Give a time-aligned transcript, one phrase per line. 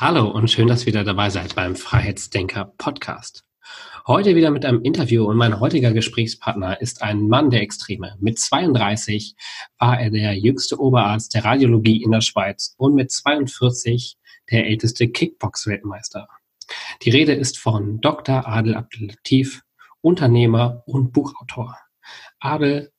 [0.00, 3.44] Hallo und schön, dass ihr wieder dabei seid beim Freiheitsdenker Podcast.
[4.06, 8.16] Heute wieder mit einem Interview und mein heutiger Gesprächspartner ist ein Mann der Extreme.
[8.18, 9.36] Mit 32
[9.78, 14.16] war er der jüngste Oberarzt der Radiologie in der Schweiz und mit 42
[14.50, 16.28] der älteste Kickbox-Weltmeister.
[17.02, 18.48] Die Rede ist von Dr.
[18.48, 19.60] Adel Abdelatif,
[20.00, 21.76] Unternehmer und Buchautor.
[22.38, 22.90] Adel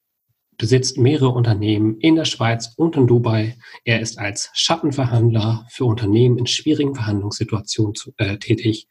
[0.61, 3.57] besitzt mehrere Unternehmen in der Schweiz und in Dubai.
[3.83, 8.87] Er ist als Schattenverhandler für Unternehmen in schwierigen Verhandlungssituationen zu, äh, tätig,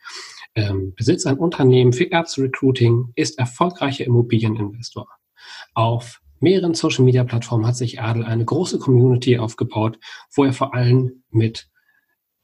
[0.57, 5.07] ähm, besitzt ein Unternehmen für Ärzte-Recruiting, ist erfolgreicher Immobilieninvestor.
[5.75, 9.97] Auf mehreren Social-Media-Plattformen hat sich Adel eine große Community aufgebaut,
[10.35, 11.69] wo er vor allem mit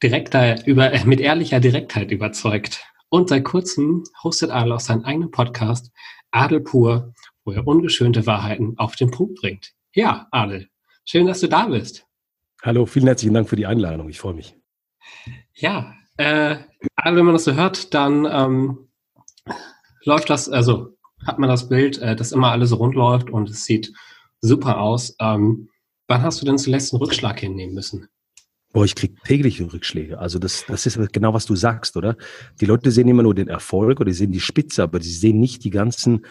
[0.04, 2.80] direkter, über, äh, mit ehrlicher Direktheit überzeugt.
[3.08, 5.90] Und seit kurzem hostet Adel auch seinen eigenen Podcast
[6.30, 7.14] Adel pur,
[7.46, 9.72] wo er ungeschönte Wahrheiten auf den Punkt bringt.
[9.94, 10.68] Ja, Adel,
[11.04, 12.04] schön, dass du da bist.
[12.62, 14.08] Hallo, vielen herzlichen Dank für die Einladung.
[14.08, 14.56] Ich freue mich.
[15.54, 16.56] Ja, äh,
[16.96, 18.88] Adel, wenn man das so hört, dann ähm,
[20.04, 23.64] läuft das, also hat man das Bild, äh, dass immer alles rund läuft und es
[23.64, 23.92] sieht
[24.40, 25.14] super aus.
[25.20, 25.68] Ähm,
[26.08, 28.08] wann hast du denn zuletzt einen Rückschlag hinnehmen müssen?
[28.72, 30.18] Boah, ich kriege tägliche Rückschläge.
[30.18, 32.16] Also das, das ist genau, was du sagst, oder?
[32.60, 35.38] Die Leute sehen immer nur den Erfolg oder die sehen die Spitze, aber die sehen
[35.38, 36.26] nicht die ganzen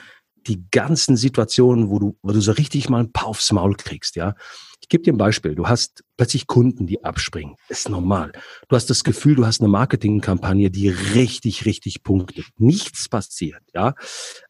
[0.48, 4.16] die ganzen Situationen, wo du, wo du so richtig mal ein paar aufs Maul kriegst,
[4.16, 4.36] ja.
[4.82, 5.56] Ich gebe dir ein Beispiel.
[5.56, 7.56] Du hast plötzlich Kunden, die abspringen.
[7.70, 8.34] Ist normal.
[8.68, 12.46] Du hast das Gefühl, du hast eine Marketingkampagne, die richtig, richtig punktet.
[12.58, 13.96] Nichts passiert, ja.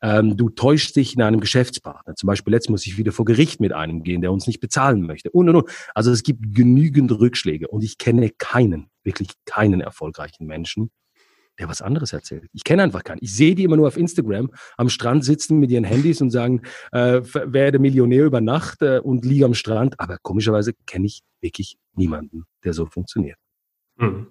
[0.02, 2.16] Ähm, du täuschst dich in einem Geschäftspartner.
[2.16, 5.04] Zum Beispiel, jetzt muss ich wieder vor Gericht mit einem gehen, der uns nicht bezahlen
[5.04, 5.30] möchte.
[5.32, 5.70] Und, und, und.
[5.94, 7.70] Also es gibt genügend Rückschläge.
[7.70, 10.92] Und ich kenne keinen, wirklich keinen erfolgreichen Menschen,
[11.60, 12.46] der was anderes erzählt.
[12.54, 13.20] Ich kenne einfach keinen.
[13.22, 16.62] Ich sehe die immer nur auf Instagram am Strand sitzen mit ihren Handys und sagen,
[16.92, 20.00] äh, werde Millionär über Nacht äh, und liege am Strand.
[20.00, 23.38] Aber komischerweise kenne ich wirklich niemanden, der so funktioniert.
[23.98, 24.28] Hm.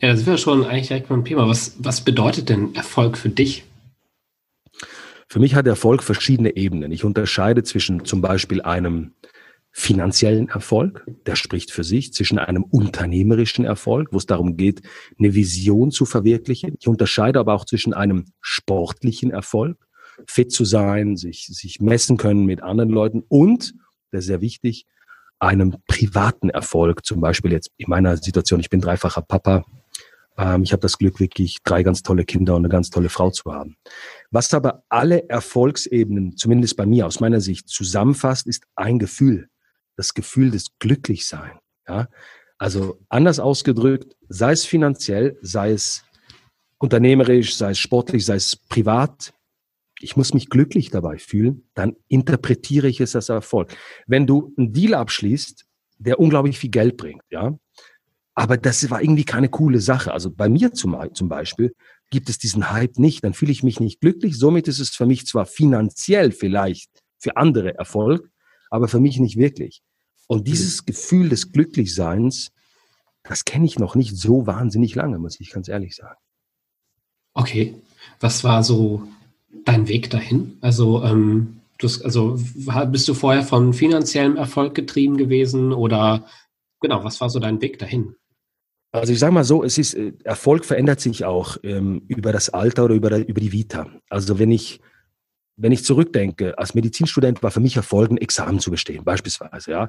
[0.00, 1.48] Ja, das wäre schon eigentlich direkt beim Thema.
[1.48, 3.64] Was, was bedeutet denn Erfolg für dich?
[5.28, 6.92] Für mich hat Erfolg verschiedene Ebenen.
[6.92, 9.12] Ich unterscheide zwischen zum Beispiel einem
[9.76, 14.82] finanziellen Erfolg, der spricht für sich, zwischen einem unternehmerischen Erfolg, wo es darum geht,
[15.18, 16.76] eine Vision zu verwirklichen.
[16.78, 19.76] Ich unterscheide aber auch zwischen einem sportlichen Erfolg,
[20.28, 23.74] fit zu sein, sich, sich messen können mit anderen Leuten und,
[24.12, 24.86] das ist sehr wichtig,
[25.40, 29.64] einem privaten Erfolg, zum Beispiel jetzt in meiner Situation, ich bin dreifacher Papa,
[30.38, 33.30] ähm, ich habe das Glück, wirklich drei ganz tolle Kinder und eine ganz tolle Frau
[33.30, 33.76] zu haben.
[34.30, 39.48] Was aber alle Erfolgsebenen, zumindest bei mir aus meiner Sicht, zusammenfasst, ist ein Gefühl
[39.96, 41.58] das Gefühl des Glücklichsein.
[41.88, 42.08] Ja?
[42.58, 46.04] Also anders ausgedrückt, sei es finanziell, sei es
[46.78, 49.32] unternehmerisch, sei es sportlich, sei es privat,
[50.00, 53.74] ich muss mich glücklich dabei fühlen, dann interpretiere ich es als Erfolg.
[54.06, 55.64] Wenn du einen Deal abschließt,
[55.98, 57.56] der unglaublich viel Geld bringt, ja,
[58.34, 60.12] aber das war irgendwie keine coole Sache.
[60.12, 61.74] Also bei mir zum, zum Beispiel
[62.10, 64.36] gibt es diesen Hype nicht, dann fühle ich mich nicht glücklich.
[64.36, 68.28] Somit ist es für mich zwar finanziell vielleicht für andere Erfolg,
[68.74, 69.82] aber für mich nicht wirklich.
[70.26, 70.44] Und mhm.
[70.44, 72.50] dieses Gefühl des Glücklichseins,
[73.22, 76.18] das kenne ich noch nicht so wahnsinnig lange, muss ich ganz ehrlich sagen.
[77.34, 77.74] Okay,
[78.18, 79.06] was war so
[79.64, 80.58] dein Weg dahin?
[80.60, 82.38] Also, ähm, du, also
[82.90, 86.26] bist du vorher von finanziellem Erfolg getrieben gewesen oder
[86.80, 88.16] genau, was war so dein Weg dahin?
[88.90, 92.50] Also ich sage mal so, es ist, äh, Erfolg verändert sich auch ähm, über das
[92.50, 93.88] Alter oder über, über die Vita.
[94.08, 94.80] Also wenn ich
[95.56, 99.88] wenn ich zurückdenke, als Medizinstudent war für mich Erfolg, ein Examen zu bestehen, beispielsweise, ja.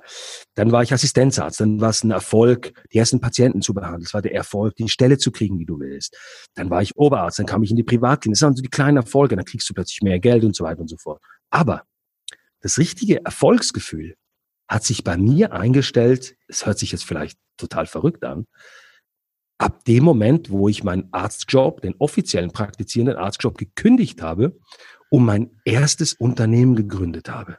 [0.54, 4.04] Dann war ich Assistenzarzt, dann war es ein Erfolg, die ersten Patienten zu behandeln.
[4.04, 6.18] Es war der Erfolg, die Stelle zu kriegen, die du willst.
[6.54, 8.36] Dann war ich Oberarzt, dann kam ich in die Privatklinik.
[8.36, 10.82] Das sind so die kleinen Erfolge, dann kriegst du plötzlich mehr Geld und so weiter
[10.82, 11.22] und so fort.
[11.50, 11.84] Aber
[12.62, 14.16] das richtige Erfolgsgefühl
[14.68, 18.46] hat sich bei mir eingestellt, es hört sich jetzt vielleicht total verrückt an,
[19.58, 24.58] ab dem Moment, wo ich meinen Arztjob, den offiziellen praktizierenden Arztjob gekündigt habe
[25.10, 27.58] und mein erstes Unternehmen gegründet habe.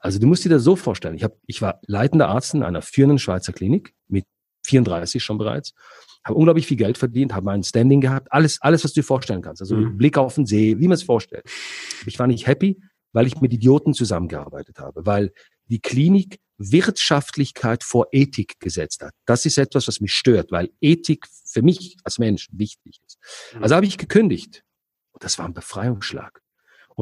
[0.00, 1.14] Also du musst dir das so vorstellen.
[1.14, 4.24] Ich, hab, ich war leitender Arzt in einer führenden Schweizer Klinik mit
[4.66, 5.72] 34 schon bereits,
[6.24, 9.42] habe unglaublich viel Geld verdient, habe mein Standing gehabt, alles, alles, was du dir vorstellen
[9.42, 9.62] kannst.
[9.62, 9.96] Also mhm.
[9.96, 11.44] Blick auf den See, wie man es vorstellt.
[12.06, 12.80] Ich war nicht happy,
[13.12, 15.32] weil ich mit Idioten zusammengearbeitet habe, weil
[15.66, 19.14] die Klinik Wirtschaftlichkeit vor Ethik gesetzt hat.
[19.24, 23.18] Das ist etwas, was mich stört, weil Ethik für mich als Mensch wichtig ist.
[23.54, 23.62] Mhm.
[23.62, 24.62] Also habe ich gekündigt.
[25.12, 26.40] Und das war ein Befreiungsschlag.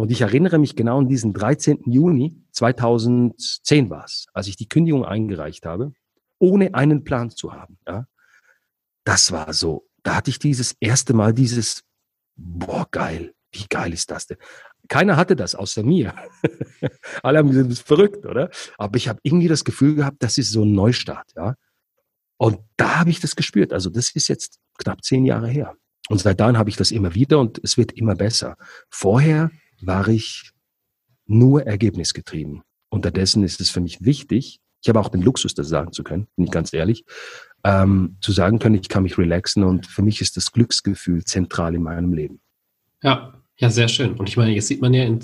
[0.01, 1.83] Und ich erinnere mich genau an diesen 13.
[1.87, 5.93] Juni 2010 war es, als ich die Kündigung eingereicht habe,
[6.39, 7.79] ohne einen Plan zu haben.
[7.87, 8.07] Ja.
[9.05, 9.89] Das war so.
[10.03, 11.83] Da hatte ich dieses erste Mal dieses,
[12.37, 13.35] boah, geil.
[13.51, 14.37] Wie geil ist das denn?
[14.89, 16.15] Keiner hatte das außer mir.
[17.23, 18.51] Alle haben gesagt, das ist verrückt, oder?
[18.77, 21.55] Aber ich habe irgendwie das Gefühl gehabt, das ist so ein Neustart, ja.
[22.37, 23.73] Und da habe ich das gespürt.
[23.73, 25.75] Also das ist jetzt knapp zehn Jahre her.
[26.09, 28.57] Und seit dann habe ich das immer wieder und es wird immer besser.
[28.91, 30.53] Vorher war ich
[31.27, 32.63] nur ergebnisgetrieben.
[32.89, 36.29] Unterdessen ist es für mich wichtig, ich habe auch den Luxus, das sagen zu können,
[36.37, 37.05] bin ich ganz ehrlich,
[37.65, 41.75] ähm, zu sagen können, ich kann mich relaxen und für mich ist das Glücksgefühl zentral
[41.75, 42.41] in meinem Leben.
[43.03, 44.15] Ja, ja, sehr schön.
[44.15, 45.21] Und ich meine, jetzt sieht man ja in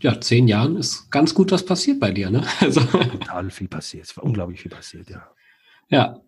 [0.00, 2.42] ja, zehn Jahren ist ganz gut was passiert bei dir, ne?
[2.60, 2.80] Also.
[2.80, 4.04] Total viel passiert.
[4.04, 5.26] Es war unglaublich viel passiert, ja.
[5.88, 6.20] Ja.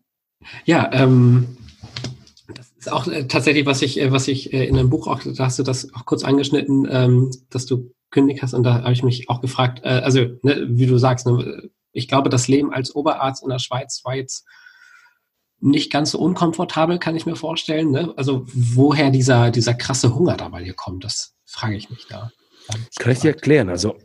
[0.64, 1.56] Ja, ähm,
[2.78, 5.44] ist auch äh, tatsächlich, was ich, äh, was ich äh, in einem Buch auch, da
[5.44, 9.02] hast du das auch kurz angeschnitten, ähm, dass du kündigt hast und da habe ich
[9.02, 12.94] mich auch gefragt, äh, also ne, wie du sagst, ne, ich glaube, das Leben als
[12.94, 14.46] Oberarzt in der Schweiz war jetzt
[15.60, 17.90] nicht ganz so unkomfortabel, kann ich mir vorstellen.
[17.90, 18.14] Ne?
[18.16, 22.30] Also woher dieser, dieser krasse Hunger da bei dir kommt, das frage ich mich da.
[22.98, 23.68] Kann ich dir erklären.
[23.68, 23.96] Also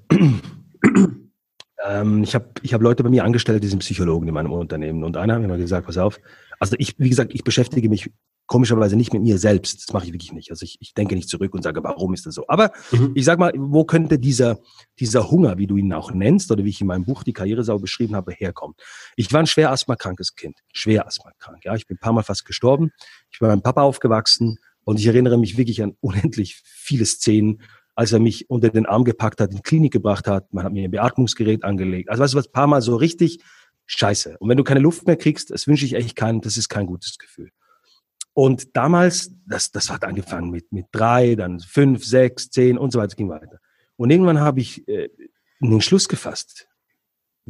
[1.85, 5.03] ähm, ich habe ich hab Leute bei mir angestellt, die sind Psychologen in meinem Unternehmen.
[5.03, 6.19] Und einer hat mir mal gesagt, pass auf,
[6.59, 8.09] also ich, wie gesagt, ich beschäftige mich
[8.53, 9.81] komischerweise nicht mit mir selbst.
[9.81, 10.51] Das mache ich wirklich nicht.
[10.51, 12.45] Also ich, ich denke nicht zurück und sage, warum ist das so?
[12.47, 13.13] Aber mhm.
[13.15, 14.59] ich sag mal, wo könnte dieser,
[14.99, 17.79] dieser Hunger, wie du ihn auch nennst, oder wie ich in meinem Buch die Karrieresau
[17.79, 18.75] beschrieben habe, herkommen?
[19.15, 20.59] Ich war ein schwer asthmakrankes Kind.
[20.71, 21.65] Schwer asthmakrank.
[21.65, 22.91] Ja, ich bin ein paar Mal fast gestorben.
[23.31, 27.59] Ich bin bei meinem Papa aufgewachsen und ich erinnere mich wirklich an unendlich viele Szenen,
[27.95, 30.53] als er mich unter den Arm gepackt hat, in die Klinik gebracht hat.
[30.53, 32.11] Man hat mir ein Beatmungsgerät angelegt.
[32.11, 33.39] Also weißt du was, ein paar Mal so richtig
[33.87, 34.37] scheiße.
[34.37, 36.85] Und wenn du keine Luft mehr kriegst, das wünsche ich echt keinen, das ist kein
[36.85, 37.49] gutes Gefühl.
[38.33, 42.99] Und damals, das, das hat angefangen mit, mit drei, dann fünf, sechs, zehn und so
[42.99, 43.59] weiter, ging weiter.
[43.95, 45.09] Und irgendwann habe ich äh,
[45.61, 46.67] einen Entschluss gefasst,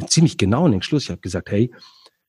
[0.07, 1.03] ziemlich genau einen Entschluss.
[1.03, 1.71] Ich habe gesagt, hey,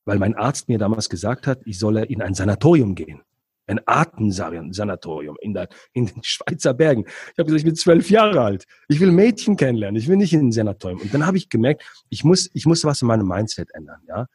[0.05, 3.21] weil mein Arzt mir damals gesagt hat, ich solle in ein Sanatorium gehen.
[3.67, 7.05] Ein Artensanatorium in, der, in den Schweizer Bergen.
[7.07, 8.65] Ich habe gesagt, ich bin zwölf Jahre alt.
[8.87, 9.99] Ich will Mädchen kennenlernen.
[9.99, 11.01] Ich will nicht in ein Sanatorium.
[11.01, 14.01] Und dann habe ich gemerkt, ich muss, ich muss was in meinem Mindset ändern.
[14.07, 14.27] Ja,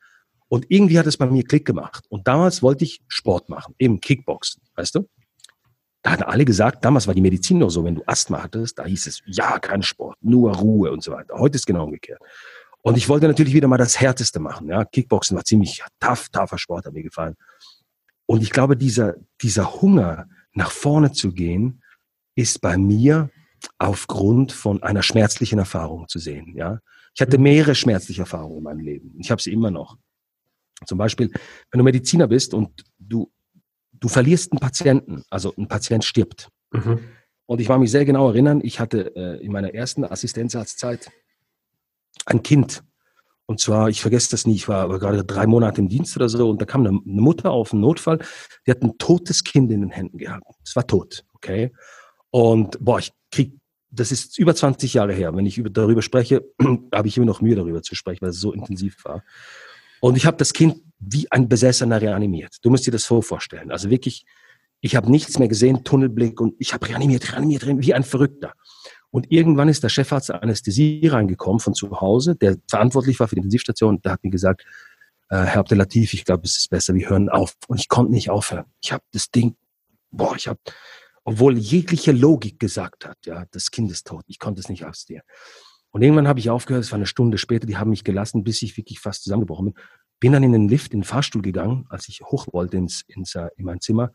[0.51, 2.05] und irgendwie hat es bei mir Klick gemacht.
[2.09, 5.09] Und damals wollte ich Sport machen, eben Kickboxen, weißt du?
[6.03, 8.85] Da hatten alle gesagt, damals war die Medizin noch so, wenn du Asthma hattest, da
[8.85, 11.35] hieß es, ja, kein Sport, nur Ruhe und so weiter.
[11.39, 12.21] Heute ist genau umgekehrt.
[12.83, 14.69] Und ich wollte natürlich wieder mal das Härteste machen.
[14.69, 17.37] Ja, Kickboxen war ziemlich tough, tougher Sport, hat mir gefallen.
[18.27, 21.83] Und ich glaube, dieser, dieser Hunger, nach vorne zu gehen,
[22.35, 23.31] ist bei mir
[23.79, 26.57] aufgrund von einer schmerzlichen Erfahrung zu sehen.
[26.57, 26.81] Ja,
[27.15, 29.15] ich hatte mehrere schmerzliche Erfahrungen in meinem Leben.
[29.21, 29.97] Ich habe sie immer noch.
[30.87, 31.31] Zum Beispiel,
[31.71, 33.31] wenn du Mediziner bist und du,
[33.93, 36.49] du verlierst einen Patienten, also ein Patient stirbt.
[36.73, 37.01] Mhm.
[37.47, 41.11] Und ich war mich sehr genau erinnern, ich hatte äh, in meiner ersten Assistenzarztzeit
[42.27, 42.85] ein Kind.
[43.47, 46.29] Und zwar, ich vergesse das nie, ich war aber gerade drei Monate im Dienst oder
[46.29, 48.21] so und da kam eine, eine Mutter auf einen Notfall,
[48.65, 50.45] die hat ein totes Kind in den Händen gehabt.
[50.65, 51.73] Es war tot, okay?
[52.31, 53.55] Und boah, ich krieg,
[53.91, 55.35] das ist über 20 Jahre her.
[55.35, 56.45] Wenn ich über, darüber spreche,
[56.95, 59.25] habe ich immer noch Mühe darüber zu sprechen, weil es so intensiv war.
[60.01, 62.57] Und ich habe das Kind wie ein Besessener reanimiert.
[62.63, 63.71] Du musst dir das so vorstellen.
[63.71, 64.25] Also wirklich,
[64.81, 68.53] ich habe nichts mehr gesehen, Tunnelblick und ich habe reanimiert, reanimiert, reanimiert, wie ein Verrückter.
[69.11, 73.41] Und irgendwann ist der Chefarzt Anästhesie reingekommen von zu Hause, der verantwortlich war für die
[73.41, 74.01] Intensivstation.
[74.03, 74.65] Der hat mir gesagt,
[75.31, 77.55] äh, Herr Abdelatif, ich glaube, es ist besser, wir hören auf.
[77.67, 78.67] Und ich konnte nicht aufhören.
[78.83, 79.57] Ich habe das Ding,
[80.11, 80.61] boah, ich habe,
[81.25, 85.23] obwohl jegliche Logik gesagt hat, ja, das Kind ist tot, ich konnte es nicht ausstehen.
[85.91, 88.63] Und irgendwann habe ich aufgehört, es war eine Stunde später, die haben mich gelassen, bis
[88.63, 89.75] ich wirklich fast zusammengebrochen bin.
[90.21, 93.35] Bin dann in den Lift, in den Fahrstuhl gegangen, als ich hoch wollte ins, ins,
[93.35, 94.13] äh, in mein Zimmer.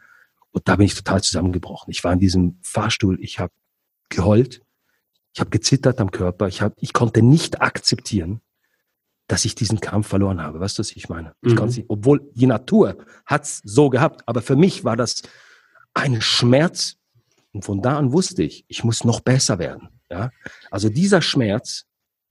[0.52, 1.92] Und da bin ich total zusammengebrochen.
[1.92, 3.52] Ich war in diesem Fahrstuhl, ich habe
[4.10, 4.62] geheult,
[5.34, 8.40] ich habe gezittert am Körper, ich, hab, ich konnte nicht akzeptieren,
[9.28, 10.60] dass ich diesen Kampf verloren habe.
[10.60, 11.34] Weißt du, was ich meine?
[11.42, 11.66] Ich mhm.
[11.66, 15.24] nicht, obwohl die Natur hat's so gehabt, aber für mich war das
[15.94, 16.98] ein Schmerz.
[17.52, 19.90] Und von da an wusste ich, ich muss noch besser werden.
[20.10, 20.32] Ja?
[20.72, 21.86] Also dieser Schmerz,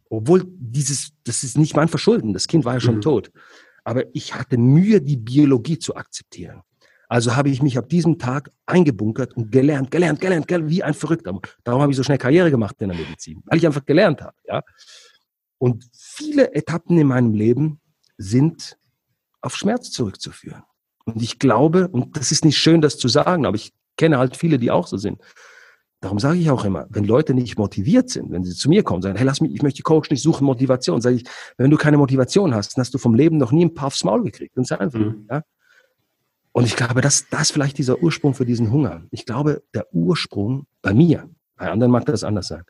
[0.09, 3.03] obwohl dieses, das ist nicht mein Verschulden, das Kind war ja schon mhm.
[3.03, 3.31] tot,
[3.85, 6.63] aber ich hatte Mühe, die Biologie zu akzeptieren.
[7.09, 10.95] Also habe ich mich ab diesem Tag eingebunkert und gelernt, gelernt, gelernt, gelernt, wie ein
[10.95, 11.39] Verrückter.
[11.63, 14.37] Darum habe ich so schnell Karriere gemacht in der Medizin, weil ich einfach gelernt habe.
[14.49, 14.63] Ja?
[15.59, 17.81] Und viele Etappen in meinem Leben
[18.17, 18.79] sind
[19.43, 20.63] auf Schmerz zurückzuführen.
[21.05, 24.37] Und ich glaube, und das ist nicht schön, das zu sagen, aber ich kenne halt
[24.37, 25.21] viele, die auch so sind
[26.05, 29.01] darum sage ich auch immer, wenn Leute nicht motiviert sind, wenn sie zu mir kommen,
[29.01, 31.25] sagen, hey, lass mich, ich möchte coachen, ich suche Motivation, sage ich,
[31.57, 34.05] wenn du keine Motivation hast, dann hast du vom Leben noch nie ein paar aufs
[34.05, 34.57] Maul gekriegt.
[34.59, 35.27] Und, einfach, mhm.
[35.31, 35.43] ja?
[36.53, 39.03] und ich glaube, das, das ist vielleicht dieser Ursprung für diesen Hunger.
[39.11, 42.65] Ich glaube, der Ursprung bei mir, bei anderen mag das anders sein,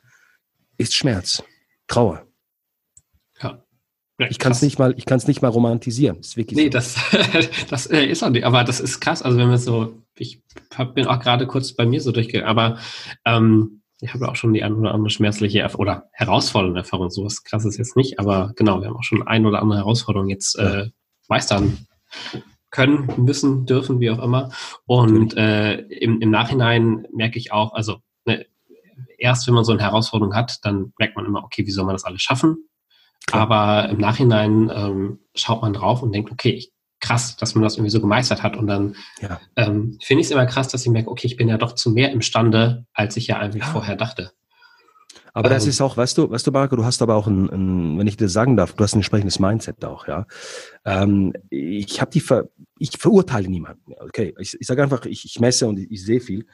[0.77, 1.43] ist Schmerz,
[1.87, 2.25] Trauer.
[3.41, 3.61] Ja.
[4.17, 6.17] Ja, ich kann es nicht mal, ich kann es nicht mal romantisieren.
[6.17, 6.69] Das ist wirklich nee, so.
[6.69, 6.95] das,
[7.69, 9.21] das äh, ist auch nicht, aber das ist krass.
[9.21, 10.41] Also wenn man so, ich
[10.75, 12.79] hab, bin auch gerade kurz bei mir so durchgegangen, aber
[13.25, 17.09] ähm, ich habe auch schon die ein oder andere schmerzliche oder herausfordernde Erfahrung.
[17.09, 20.57] Sowas krasses jetzt nicht, aber genau, wir haben auch schon ein oder andere Herausforderung jetzt
[20.57, 20.89] äh,
[21.27, 21.87] meistern
[22.71, 24.51] können, müssen, dürfen, wie auch immer.
[24.85, 28.45] Und äh, im, im Nachhinein merke ich auch, also ne,
[29.17, 31.95] erst wenn man so eine Herausforderung hat, dann merkt man immer, okay, wie soll man
[31.95, 32.67] das alles schaffen?
[33.31, 36.69] Aber im Nachhinein ähm, schaut man drauf und denkt, okay,
[37.05, 38.57] krass, dass man das irgendwie so gemeistert hat.
[38.57, 39.39] Und dann ja.
[39.55, 41.91] ähm, finde ich es immer krass, dass ich merke, okay, ich bin ja doch zu
[41.91, 43.69] mehr imstande, als ich ja eigentlich ja.
[43.69, 44.31] vorher dachte.
[45.33, 45.69] Aber das ähm.
[45.69, 48.15] ist auch, weißt du, weißt du, Marco, du hast aber auch ein, ein, wenn ich
[48.15, 50.25] dir sagen darf, du hast ein entsprechendes Mindset auch, ja.
[50.85, 53.93] Ähm, ich habe die, Ver, ich verurteile niemanden.
[53.99, 56.45] Okay, ich, ich sage einfach, ich, ich messe und ich, ich sehe viel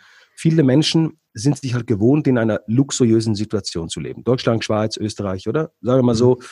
[0.42, 4.24] viele Menschen sind sich halt gewohnt, in einer luxuriösen Situation zu leben.
[4.24, 5.72] Deutschland, Schweiz, Österreich, oder?
[5.82, 6.46] Sagen wir mal so, mhm.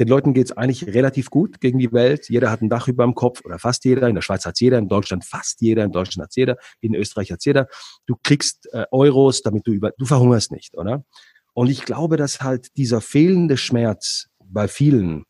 [0.00, 2.30] den Leuten geht es eigentlich relativ gut gegen die Welt.
[2.30, 4.08] Jeder hat ein Dach über dem Kopf oder fast jeder.
[4.08, 7.30] In der Schweiz hat jeder, in Deutschland fast jeder, in Deutschland hat jeder, in Österreich
[7.30, 7.68] hat jeder.
[8.06, 11.04] Du kriegst äh, Euros, damit du über, du verhungerst nicht, oder?
[11.52, 15.24] Und ich glaube, dass halt dieser fehlende Schmerz bei vielen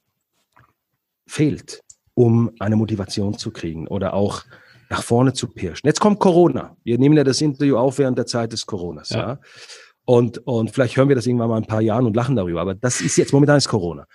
[1.27, 1.83] fehlt,
[2.15, 4.45] um eine Motivation zu kriegen oder auch
[4.91, 5.87] nach vorne zu pirschen.
[5.87, 6.77] Jetzt kommt Corona.
[6.85, 9.11] Wir nehmen ja das Interview auf während der Zeit des Coronas.
[9.11, 9.19] Ja.
[9.19, 9.41] ja.
[10.05, 12.61] Und, und vielleicht hören wir das irgendwann mal ein paar Jahren und lachen darüber.
[12.61, 14.07] Aber das ist jetzt momentan ist Corona.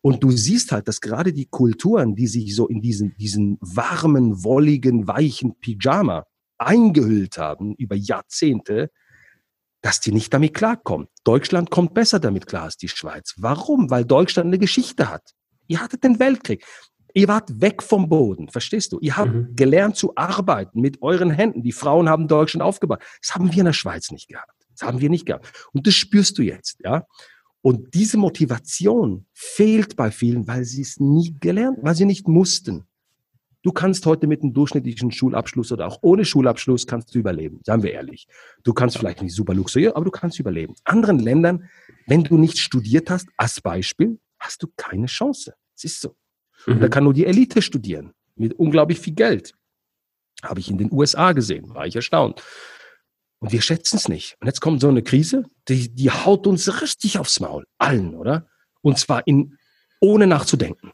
[0.00, 4.44] Und du siehst halt, dass gerade die Kulturen, die sich so in diesen, diesen warmen,
[4.44, 6.24] wolligen, weichen Pyjama
[6.58, 8.90] eingehüllt haben über Jahrzehnte,
[9.82, 11.08] dass die nicht damit klarkommen.
[11.24, 13.34] Deutschland kommt besser damit klar als die Schweiz.
[13.38, 13.90] Warum?
[13.90, 15.32] Weil Deutschland eine Geschichte hat.
[15.66, 16.64] Ihr hattet den Weltkrieg.
[17.14, 18.98] Ihr wart weg vom Boden, verstehst du?
[19.00, 19.56] Ihr habt mhm.
[19.56, 21.62] gelernt zu arbeiten mit euren Händen.
[21.62, 23.00] Die Frauen haben Deutschland aufgebaut.
[23.20, 24.52] Das haben wir in der Schweiz nicht gehabt.
[24.72, 25.52] Das haben wir nicht gehabt.
[25.72, 27.06] Und das spürst du jetzt, ja?
[27.62, 32.86] Und diese Motivation fehlt bei vielen, weil sie es nie gelernt, weil sie nicht mussten.
[33.62, 37.82] Du kannst heute mit einem durchschnittlichen Schulabschluss oder auch ohne Schulabschluss kannst du überleben, sagen
[37.82, 38.26] wir ehrlich.
[38.62, 40.74] Du kannst vielleicht nicht super luxuriös, aber du kannst überleben.
[40.84, 41.68] Anderen Ländern,
[42.06, 45.54] wenn du nicht studiert hast, als Beispiel, hast du keine Chance.
[45.76, 46.16] Es ist so.
[46.66, 46.80] Mhm.
[46.80, 49.54] Da kann nur die Elite studieren, mit unglaublich viel Geld.
[50.42, 52.42] Habe ich in den USA gesehen, war ich erstaunt.
[53.40, 54.36] Und wir schätzen es nicht.
[54.40, 57.66] Und jetzt kommt so eine Krise, die, die haut uns richtig aufs Maul.
[57.78, 58.46] Allen, oder?
[58.82, 59.58] Und zwar in,
[60.00, 60.92] ohne nachzudenken.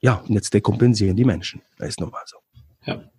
[0.00, 1.60] Ja, und jetzt dekompensieren die Menschen.
[1.78, 2.38] Das ist normal so.
[2.86, 3.10] Ja.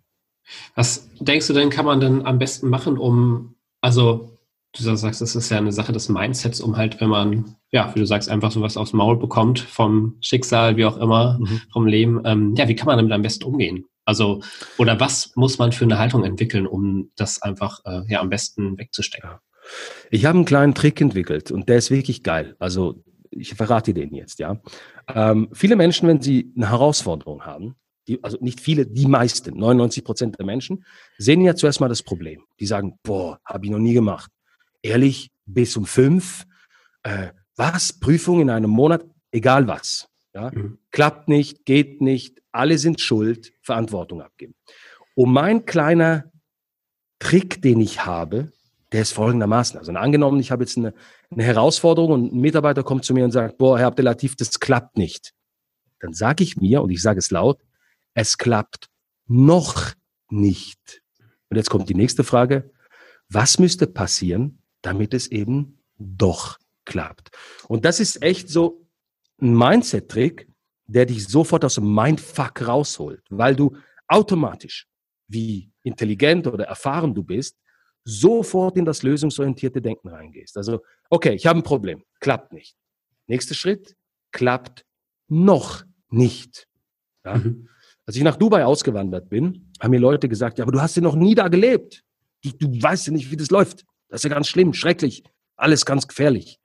[0.76, 4.31] Was denkst du denn, kann man denn am besten machen, um, also
[4.74, 8.00] du sagst, das ist ja eine Sache des Mindsets, um halt, wenn man, ja, wie
[8.00, 11.62] du sagst, einfach sowas aufs Maul bekommt, vom Schicksal, wie auch immer, mhm.
[11.72, 13.86] vom Leben, ähm, ja, wie kann man damit am besten umgehen?
[14.06, 14.42] Also,
[14.78, 18.78] oder was muss man für eine Haltung entwickeln, um das einfach äh, ja am besten
[18.78, 19.32] wegzustecken?
[20.10, 22.56] Ich habe einen kleinen Trick entwickelt und der ist wirklich geil.
[22.60, 24.60] Also, ich verrate den jetzt, ja.
[25.08, 27.76] Ähm, viele Menschen, wenn sie eine Herausforderung haben,
[28.08, 30.84] die, also nicht viele, die meisten, 99 Prozent der Menschen,
[31.18, 32.42] sehen ja zuerst mal das Problem.
[32.60, 34.32] Die sagen, boah, habe ich noch nie gemacht
[34.82, 36.46] ehrlich, bis um fünf,
[37.04, 40.08] äh, was, Prüfung in einem Monat, egal was.
[40.34, 40.52] Ja?
[40.52, 40.80] Mhm.
[40.92, 44.56] Klappt nicht, geht nicht, alle sind schuld, Verantwortung abgeben.
[45.16, 46.32] Und mein kleiner
[47.20, 48.52] Trick, den ich habe,
[48.92, 49.78] der ist folgendermaßen.
[49.78, 50.94] Also angenommen, ich habe jetzt eine,
[51.30, 54.98] eine Herausforderung und ein Mitarbeiter kommt zu mir und sagt, boah, Herr Abdelatif, das klappt
[54.98, 55.34] nicht.
[56.00, 57.62] Dann sage ich mir, und ich sage es laut,
[58.14, 58.90] es klappt
[59.28, 59.94] noch
[60.30, 61.02] nicht.
[61.50, 62.72] Und jetzt kommt die nächste Frage.
[63.30, 67.32] Was müsste passieren, damit es eben doch klappt.
[67.68, 68.88] Und das ist echt so
[69.42, 70.48] ein Mindset-Trick,
[70.86, 74.88] der dich sofort aus dem Mindfuck rausholt, weil du automatisch,
[75.28, 77.58] wie intelligent oder erfahren du bist,
[78.04, 80.58] sofort in das lösungsorientierte Denken reingehst.
[80.58, 82.76] Also, okay, ich habe ein Problem, klappt nicht.
[83.28, 83.96] Nächster Schritt,
[84.32, 84.86] klappt
[85.28, 86.68] noch nicht.
[87.24, 87.36] Ja?
[87.36, 87.70] Mhm.
[88.06, 91.02] Als ich nach Dubai ausgewandert bin, haben mir Leute gesagt, ja, aber du hast ja
[91.02, 92.04] noch nie da gelebt.
[92.44, 93.86] Du weißt ja nicht, wie das läuft.
[94.12, 95.24] Das ist ja ganz schlimm, schrecklich,
[95.56, 96.60] alles ganz gefährlich.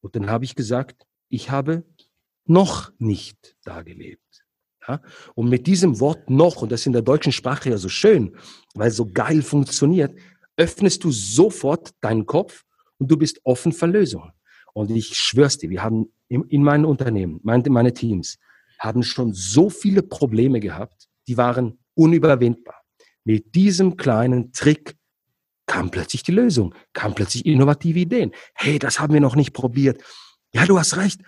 [0.00, 1.84] Und dann habe ich gesagt, ich habe
[2.46, 4.46] noch nicht da gelebt.
[4.88, 5.02] Ja?
[5.34, 8.34] Und mit diesem Wort noch, und das ist in der deutschen Sprache ja so schön,
[8.74, 10.18] weil es so geil funktioniert,
[10.56, 12.64] öffnest du sofort deinen Kopf
[12.96, 14.32] und du bist offen für Lösungen.
[14.72, 18.38] Und ich schwör's dir, wir haben in meinen Unternehmen, meine Teams,
[18.78, 22.82] haben schon so viele Probleme gehabt, die waren unüberwindbar.
[23.24, 24.97] Mit diesem kleinen Trick
[25.68, 28.32] kam plötzlich die Lösung, kam plötzlich innovative Ideen.
[28.54, 30.02] Hey, das haben wir noch nicht probiert.
[30.52, 31.20] Ja, du hast recht.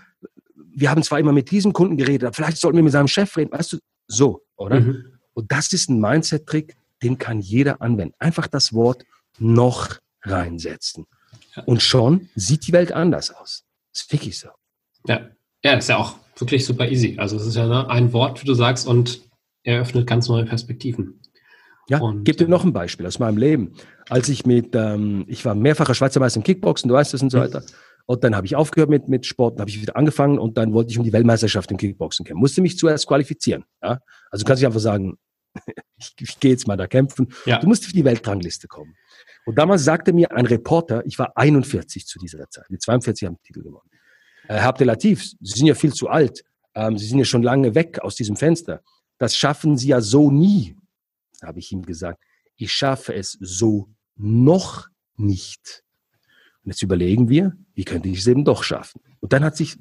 [0.72, 3.36] Wir haben zwar immer mit diesem Kunden geredet, aber vielleicht sollten wir mit seinem Chef
[3.36, 3.52] reden.
[3.52, 3.78] Weißt du,
[4.08, 4.80] so, oder?
[4.80, 5.18] Mhm.
[5.34, 8.14] Und das ist ein Mindset-Trick, den kann jeder anwenden.
[8.18, 9.04] Einfach das Wort
[9.38, 11.06] noch reinsetzen.
[11.66, 13.64] Und schon sieht die Welt anders aus.
[13.92, 14.48] Das ist wirklich so.
[15.06, 15.28] Ja,
[15.62, 17.16] ja, ist ja auch wirklich super easy.
[17.18, 19.20] Also es ist ja ne, ein Wort, wie du sagst, und
[19.62, 21.19] eröffnet ganz neue Perspektiven.
[21.90, 23.72] Ja, und, gebe dir noch ein Beispiel aus meinem Leben.
[24.08, 27.30] Als ich mit, ähm, ich war mehrfacher Schweizer Meister im Kickboxen, du weißt das und
[27.30, 27.42] so mhm.
[27.42, 27.62] weiter.
[28.06, 30.72] Und dann habe ich aufgehört mit, mit Sport, dann habe ich wieder angefangen und dann
[30.72, 32.40] wollte ich um die Weltmeisterschaft im Kickboxen kämpfen.
[32.40, 33.64] Musste mich zuerst qualifizieren.
[33.82, 33.98] Ja?
[34.30, 35.18] Also kannst du einfach sagen,
[35.98, 37.32] ich, ich gehe jetzt mal da kämpfen.
[37.44, 37.58] Ja.
[37.58, 38.94] Du musst für die Weltrangliste kommen.
[39.46, 43.34] Und damals sagte mir ein Reporter, ich war 41 zu dieser Zeit, mit 42 haben
[43.34, 43.90] den Titel gewonnen.
[44.48, 46.44] Äh, Herr Abdelatif, Sie sind ja viel zu alt.
[46.76, 48.80] Ähm, Sie sind ja schon lange weg aus diesem Fenster.
[49.18, 50.76] Das schaffen Sie ja so nie,
[51.42, 52.22] habe ich ihm gesagt.
[52.56, 55.84] Ich schaffe es so noch nicht.
[56.64, 59.00] Und jetzt überlegen wir, wie könnte ich es eben doch schaffen?
[59.20, 59.78] Und dann hat sich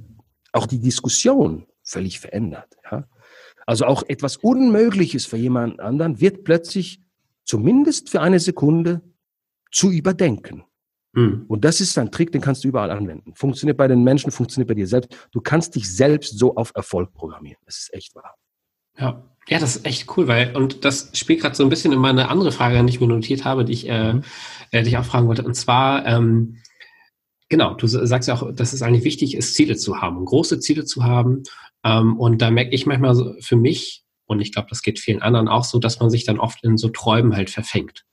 [0.53, 2.75] auch die Diskussion völlig verändert.
[2.89, 3.07] Ja?
[3.65, 7.01] Also auch etwas Unmögliches für jemand anderen wird plötzlich
[7.43, 9.01] zumindest für eine Sekunde
[9.71, 10.63] zu überdenken.
[11.15, 11.45] Hm.
[11.47, 13.33] Und das ist ein Trick, den kannst du überall anwenden.
[13.35, 15.15] Funktioniert bei den Menschen, funktioniert bei dir selbst.
[15.31, 17.59] Du kannst dich selbst so auf Erfolg programmieren.
[17.65, 18.35] Das ist echt wahr.
[18.97, 22.00] Ja, ja, das ist echt cool, weil, und das spielt gerade so ein bisschen in
[22.00, 24.24] meine andere Frage, die ich mir notiert habe, die ich äh, mhm.
[24.72, 25.44] äh, dich auch fragen wollte.
[25.44, 26.58] Und zwar, ähm,
[27.50, 30.86] genau, du sagst ja auch, dass es eigentlich wichtig ist, Ziele zu haben, große Ziele
[30.86, 31.44] zu haben.
[31.84, 35.24] Ähm, und da merke ich manchmal so für mich, und ich glaube, das geht vielen
[35.24, 38.06] anderen auch so, dass man sich dann oft in so Träumen halt verfängt.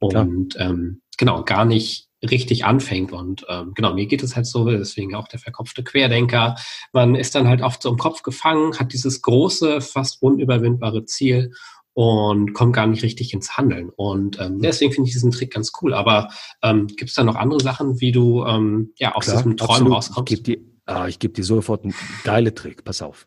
[0.00, 3.12] Und ähm, genau, gar nicht richtig anfängt.
[3.12, 6.56] Und ähm, genau, mir geht es halt so, deswegen auch der verkopfte Querdenker.
[6.92, 11.52] Man ist dann halt oft so im Kopf gefangen, hat dieses große, fast unüberwindbare Ziel
[11.92, 13.90] und kommt gar nicht richtig ins Handeln.
[13.90, 15.94] Und ähm, deswegen finde ich diesen Trick ganz cool.
[15.94, 16.28] Aber
[16.62, 19.92] ähm, gibt es da noch andere Sachen, wie du ähm, ja aus Klar, diesem Träumen
[19.92, 20.30] rauskommst?
[20.30, 23.26] Ich gebe dir, ah, geb dir sofort einen geilen Trick, pass auf.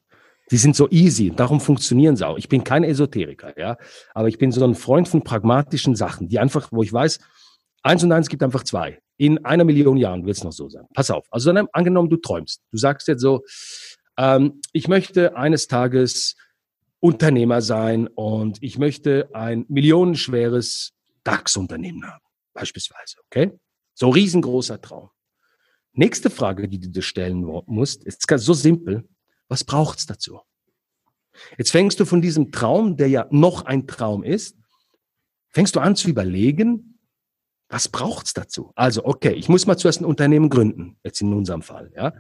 [0.52, 2.38] Die sind so easy, darum funktionieren sie auch.
[2.38, 3.78] Ich bin kein Esoteriker, ja,
[4.14, 7.20] aber ich bin so ein Freund von pragmatischen Sachen, die einfach, wo ich weiß,
[7.84, 9.00] eins und eins gibt einfach zwei.
[9.18, 10.86] In einer Million Jahren wird es noch so sein.
[10.94, 11.28] Pass auf.
[11.32, 12.62] Also dann, angenommen, du träumst.
[12.72, 13.44] Du sagst jetzt so,
[14.18, 16.36] ähm, ich möchte eines Tages
[17.00, 20.94] Unternehmer sein und ich möchte ein millionenschweres
[21.24, 23.18] DAX-Unternehmen haben, beispielsweise.
[23.26, 23.52] Okay?
[23.94, 25.10] So riesengroßer Traum.
[25.92, 29.08] Nächste Frage, die du dir stellen musst, ist so simpel.
[29.48, 30.40] Was braucht's dazu?
[31.58, 34.58] Jetzt fängst du von diesem Traum, der ja noch ein Traum ist,
[35.50, 36.93] fängst du an zu überlegen,
[37.74, 38.72] was braucht's dazu?
[38.76, 41.92] Also, okay, ich muss mal zuerst ein Unternehmen gründen, jetzt in unserem Fall.
[41.96, 42.14] Ja,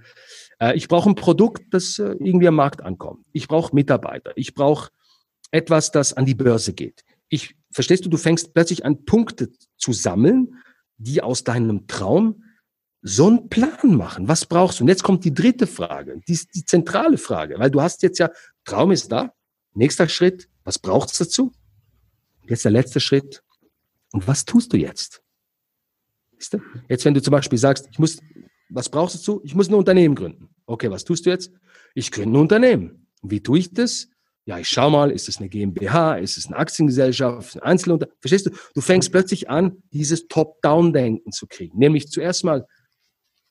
[0.59, 3.23] äh, ich brauche ein Produkt, das äh, irgendwie am Markt ankommt.
[3.33, 4.33] Ich brauche Mitarbeiter.
[4.35, 4.89] Ich brauche
[5.51, 7.03] etwas, das an die Börse geht.
[7.29, 8.09] Ich verstehst du?
[8.09, 10.55] Du fängst plötzlich an Punkte zu sammeln,
[10.97, 12.43] die aus deinem Traum
[13.03, 14.27] so einen Plan machen.
[14.27, 14.85] Was brauchst du?
[14.85, 18.31] Und jetzt kommt die dritte Frage, die die zentrale Frage, weil du hast jetzt ja,
[18.65, 19.33] Traum ist da,
[19.75, 21.51] nächster Schritt, was braucht es dazu?
[22.47, 23.43] Jetzt der letzte Schritt.
[24.13, 25.22] Und was tust du jetzt?
[26.89, 28.19] Jetzt, wenn du zum Beispiel sagst, ich muss,
[28.69, 29.41] was brauchst du dazu?
[29.43, 30.49] Ich muss ein Unternehmen gründen.
[30.65, 31.51] Okay, was tust du jetzt?
[31.95, 33.07] Ich gründe ein Unternehmen.
[33.21, 34.07] wie tue ich das?
[34.45, 38.17] Ja, ich schau mal, ist es eine GmbH, ist es eine Aktiengesellschaft, ein Einzelunternehmen?
[38.19, 38.51] Verstehst du?
[38.73, 41.77] Du fängst plötzlich an, dieses Top-Down-Denken zu kriegen.
[41.77, 42.67] Nämlich zuerst mal,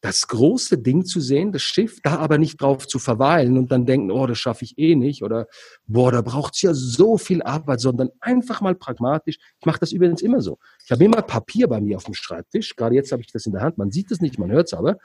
[0.02, 3.86] das große Ding zu sehen, das Schiff, da aber nicht drauf zu verweilen und dann
[3.86, 5.46] denken, oh, das schaffe ich eh nicht oder
[5.86, 9.38] boah, da braucht's ja so viel Arbeit, sondern einfach mal pragmatisch.
[9.60, 10.58] Ich mache das übrigens immer so.
[10.84, 13.52] Ich habe immer Papier bei mir auf dem Schreibtisch, gerade jetzt habe ich das in
[13.52, 14.98] der Hand, man sieht es nicht, man hört es aber.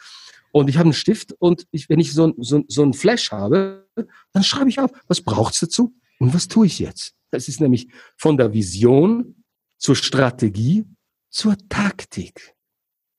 [0.51, 3.87] Und ich habe einen Stift und ich, wenn ich so, so, so ein Flash habe,
[4.33, 7.13] dann schreibe ich auf, was braucht's dazu und was tue ich jetzt?
[7.29, 9.43] Das ist nämlich von der Vision
[9.77, 10.85] zur Strategie
[11.29, 12.55] zur Taktik.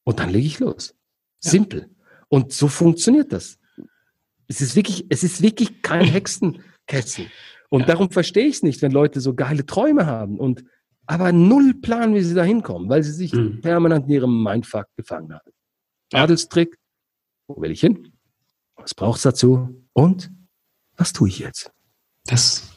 [0.02, 0.97] Und dann lege ich los.
[1.40, 1.90] Simpel.
[2.28, 3.58] Und so funktioniert das.
[4.46, 7.26] Es ist wirklich, es ist wirklich kein Hexenkessel.
[7.70, 7.86] Und ja.
[7.86, 10.64] darum verstehe ich es nicht, wenn Leute so geile Träume haben und
[11.06, 13.60] aber null Plan, wie sie da hinkommen, weil sie sich mhm.
[13.60, 15.50] permanent in ihrem Mindfuck gefangen haben.
[16.12, 16.24] Ja.
[16.24, 16.78] Adelstrick,
[17.46, 18.12] wo will ich hin?
[18.76, 19.86] Was braucht's dazu?
[19.92, 20.30] Und
[20.96, 21.72] was tue ich jetzt?
[22.26, 22.70] Das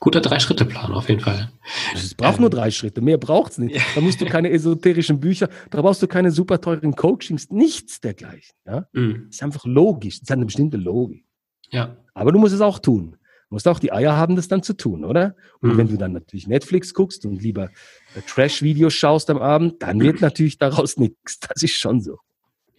[0.00, 1.50] guter Drei-Schritte-Plan auf jeden Fall.
[1.94, 3.80] Es braucht ähm, nur drei Schritte, mehr braucht es nicht.
[3.94, 8.54] Da musst du keine esoterischen Bücher, da brauchst du keine super teuren Coachings, nichts dergleichen.
[8.66, 8.86] Ja?
[8.92, 9.26] Mhm.
[9.30, 11.24] Ist einfach logisch, das hat eine bestimmte Logik.
[11.70, 11.96] Ja.
[12.14, 13.16] Aber du musst es auch tun.
[13.48, 15.34] Du musst auch die Eier haben, das dann zu tun, oder?
[15.60, 15.78] Und mhm.
[15.78, 17.70] wenn du dann natürlich Netflix guckst und lieber
[18.14, 21.40] äh, Trash-Videos schaust am Abend, dann wird natürlich daraus nichts.
[21.40, 22.18] Das ist schon so.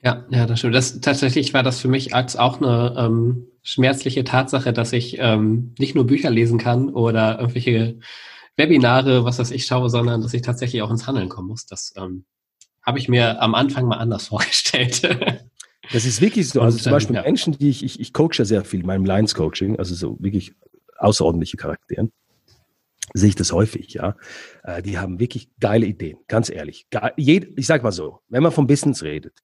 [0.04, 0.76] Ja, ja, das stimmt.
[0.76, 5.74] Das, tatsächlich war das für mich als auch eine ähm, schmerzliche Tatsache, dass ich ähm,
[5.78, 8.00] nicht nur Bücher lesen kann oder irgendwelche
[8.56, 11.66] Webinare, was weiß ich, schaue, sondern dass ich tatsächlich auch ins Handeln kommen muss.
[11.66, 12.26] Das ähm,
[12.82, 15.02] habe ich mir am Anfang mal anders vorgestellt.
[15.92, 16.62] Das ist wirklich so.
[16.62, 17.24] Also und, zum Beispiel ja.
[17.24, 20.54] Menschen, die ich, ich, ich coache ja sehr viel, meinem Lions Coaching, also so wirklich
[20.98, 22.12] außerordentliche Charakteren,
[23.14, 24.16] sehe ich das häufig, ja.
[24.64, 26.88] Äh, die haben wirklich geile Ideen, ganz ehrlich.
[27.16, 29.40] Ich sage mal so, wenn man vom Business redet,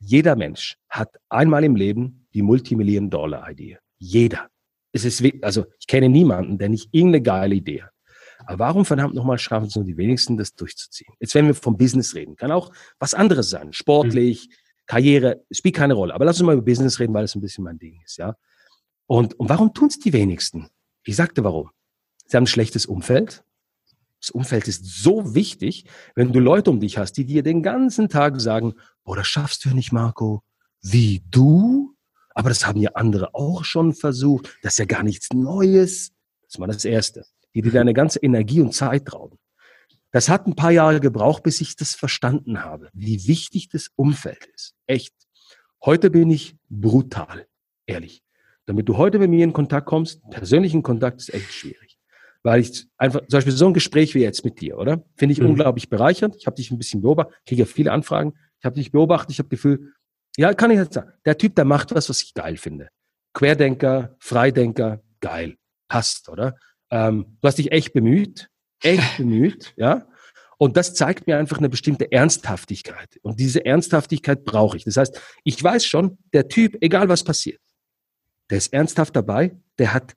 [0.00, 3.78] jeder Mensch hat einmal im Leben die Multimillion-Dollar-Idee.
[3.98, 4.48] Jeder.
[4.92, 7.92] Es ist, also ich kenne niemanden, der nicht irgendeine geile Idee hat.
[8.46, 11.12] Aber warum verdammt nochmal schaffen es nur die wenigsten, das durchzuziehen?
[11.20, 13.72] Jetzt, wenn wir vom Business reden, kann auch was anderes sein.
[13.72, 14.54] Sportlich, mhm.
[14.86, 16.14] Karriere, spielt keine Rolle.
[16.14, 18.34] Aber lass uns mal über Business reden, weil es ein bisschen mein Ding ist, ja.
[19.06, 20.68] Und, und warum tun es die wenigsten?
[21.04, 21.70] Ich sagte warum.
[22.26, 23.44] Sie haben ein schlechtes Umfeld.
[24.20, 28.08] Das Umfeld ist so wichtig, wenn du Leute um dich hast, die dir den ganzen
[28.08, 30.42] Tag sagen, boah, das schaffst du nicht, Marco.
[30.82, 31.89] Wie du?
[32.34, 34.56] Aber das haben ja andere auch schon versucht.
[34.62, 36.12] Das ist ja gar nichts Neues.
[36.42, 39.38] Das ist mal das Erste die dir deine ganze Energie und Zeit rauben.
[40.12, 44.44] Das hat ein paar Jahre gebraucht, bis ich das verstanden habe, wie wichtig das Umfeld
[44.54, 44.74] ist.
[44.86, 45.14] Echt.
[45.84, 47.46] Heute bin ich brutal,
[47.86, 48.22] ehrlich.
[48.66, 51.98] Damit du heute mit mir in Kontakt kommst, persönlichen Kontakt ist echt schwierig.
[52.42, 55.04] Weil ich einfach, zum Beispiel so ein Gespräch wie jetzt mit dir, oder?
[55.16, 55.50] Finde ich mhm.
[55.50, 56.36] unglaublich bereichernd.
[56.36, 58.34] Ich habe dich ein bisschen beobachtet, kriege ja viele Anfragen.
[58.58, 59.92] Ich habe dich beobachtet, ich habe Gefühl,
[60.36, 62.88] ja, kann ich jetzt sagen, der Typ, der macht was, was ich geil finde.
[63.34, 65.56] Querdenker, Freidenker, geil.
[65.88, 66.56] Passt, oder?
[66.90, 68.48] Ähm, du hast dich echt bemüht,
[68.82, 70.06] echt bemüht, ja.
[70.58, 73.18] Und das zeigt mir einfach eine bestimmte Ernsthaftigkeit.
[73.22, 74.84] Und diese Ernsthaftigkeit brauche ich.
[74.84, 77.60] Das heißt, ich weiß schon, der Typ, egal was passiert,
[78.50, 80.14] der ist ernsthaft dabei, der hat,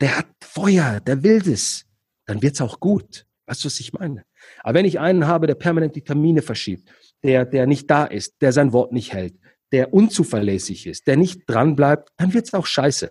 [0.00, 1.84] der hat Feuer, der will das.
[2.26, 3.26] Dann wird's auch gut.
[3.46, 4.24] Weißt du, was ich meine?
[4.60, 8.40] Aber wenn ich einen habe, der permanent die Termine verschiebt, der, der nicht da ist,
[8.40, 9.34] der sein Wort nicht hält,
[9.72, 13.10] der unzuverlässig ist, der nicht dran bleibt, dann wird's auch scheiße.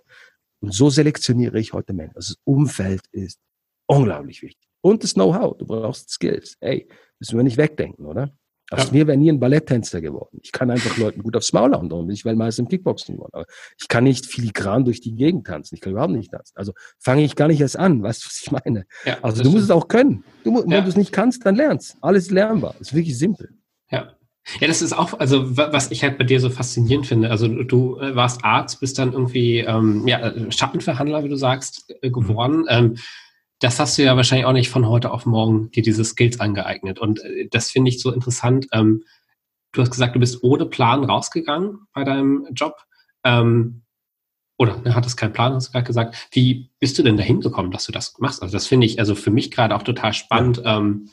[0.60, 2.16] Und so selektioniere ich heute Menschen.
[2.16, 3.40] Also das Umfeld ist
[3.86, 4.68] unglaublich wichtig.
[4.80, 5.58] Und das Know-how.
[5.58, 6.56] Du brauchst Skills.
[6.60, 8.32] Ey, müssen wir nicht wegdenken, oder?
[8.70, 8.92] Aus ja.
[8.92, 10.38] mir wäre nie ein Balletttänzer geworden.
[10.42, 13.32] Ich kann einfach Leuten gut aufs Maul hauen, darum bin ich Weltmeister im Kickboxen geworden.
[13.34, 13.46] Aber
[13.78, 15.74] ich kann nicht filigran durch die Gegend tanzen.
[15.74, 16.56] Ich kann überhaupt nicht tanzen.
[16.56, 18.02] Also fange ich gar nicht erst an.
[18.02, 18.86] Weißt du, was ich meine?
[19.04, 20.24] Ja, also du musst es auch können.
[20.44, 20.80] Du, wenn ja.
[20.80, 21.96] du es nicht kannst, dann lernst.
[22.00, 22.74] Alles lernbar.
[22.78, 23.50] Das ist wirklich simpel.
[23.92, 24.14] Ja.
[24.58, 27.30] Ja, das ist auch, also was ich halt bei dir so faszinierend finde.
[27.30, 31.94] Also du äh, warst Arzt, bist dann irgendwie ähm, ja, äh, Schattenverhandler, wie du sagst,
[32.02, 32.62] äh, geworden.
[32.62, 32.66] Mhm.
[32.68, 32.98] Ähm,
[33.60, 36.98] das hast du ja wahrscheinlich auch nicht von heute auf morgen dir diese Skills angeeignet.
[36.98, 38.66] Und äh, das finde ich so interessant.
[38.72, 39.04] Ähm,
[39.70, 42.78] du hast gesagt, du bist ohne Plan rausgegangen bei deinem Job.
[43.22, 43.82] Ähm,
[44.58, 46.28] oder ne, hattest keinen Plan, hast du gerade gesagt.
[46.32, 48.42] Wie bist du denn dahin gekommen, dass du das machst?
[48.42, 50.58] Also das finde ich, also für mich gerade auch total spannend.
[50.64, 50.78] Ja.
[50.78, 51.10] Ähm.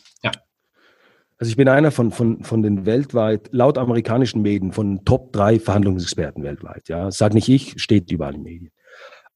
[1.39, 5.57] Also ich bin einer von, von, von den weltweit, laut amerikanischen Medien, von Top drei
[5.57, 6.89] Verhandlungsexperten weltweit.
[6.89, 8.71] Ja, sag nicht ich, steht überall in den Medien.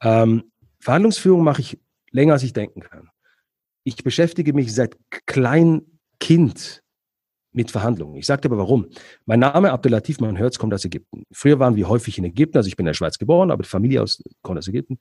[0.01, 0.43] Ähm,
[0.81, 1.79] Verhandlungsführung mache ich
[2.11, 3.09] länger, als ich denken kann.
[3.85, 5.81] Ich beschäftige mich seit klein
[6.19, 6.83] Kind
[7.53, 8.15] mit Verhandlungen.
[8.15, 8.87] Ich sagte aber warum.
[9.25, 11.23] Mein Name Abdelatif, man hört es, kommt aus Ägypten.
[11.31, 13.69] Früher waren wir häufig in Ägypten, also ich bin in der Schweiz geboren, aber die
[13.69, 14.99] Familie aus, kommt aus Ägypten.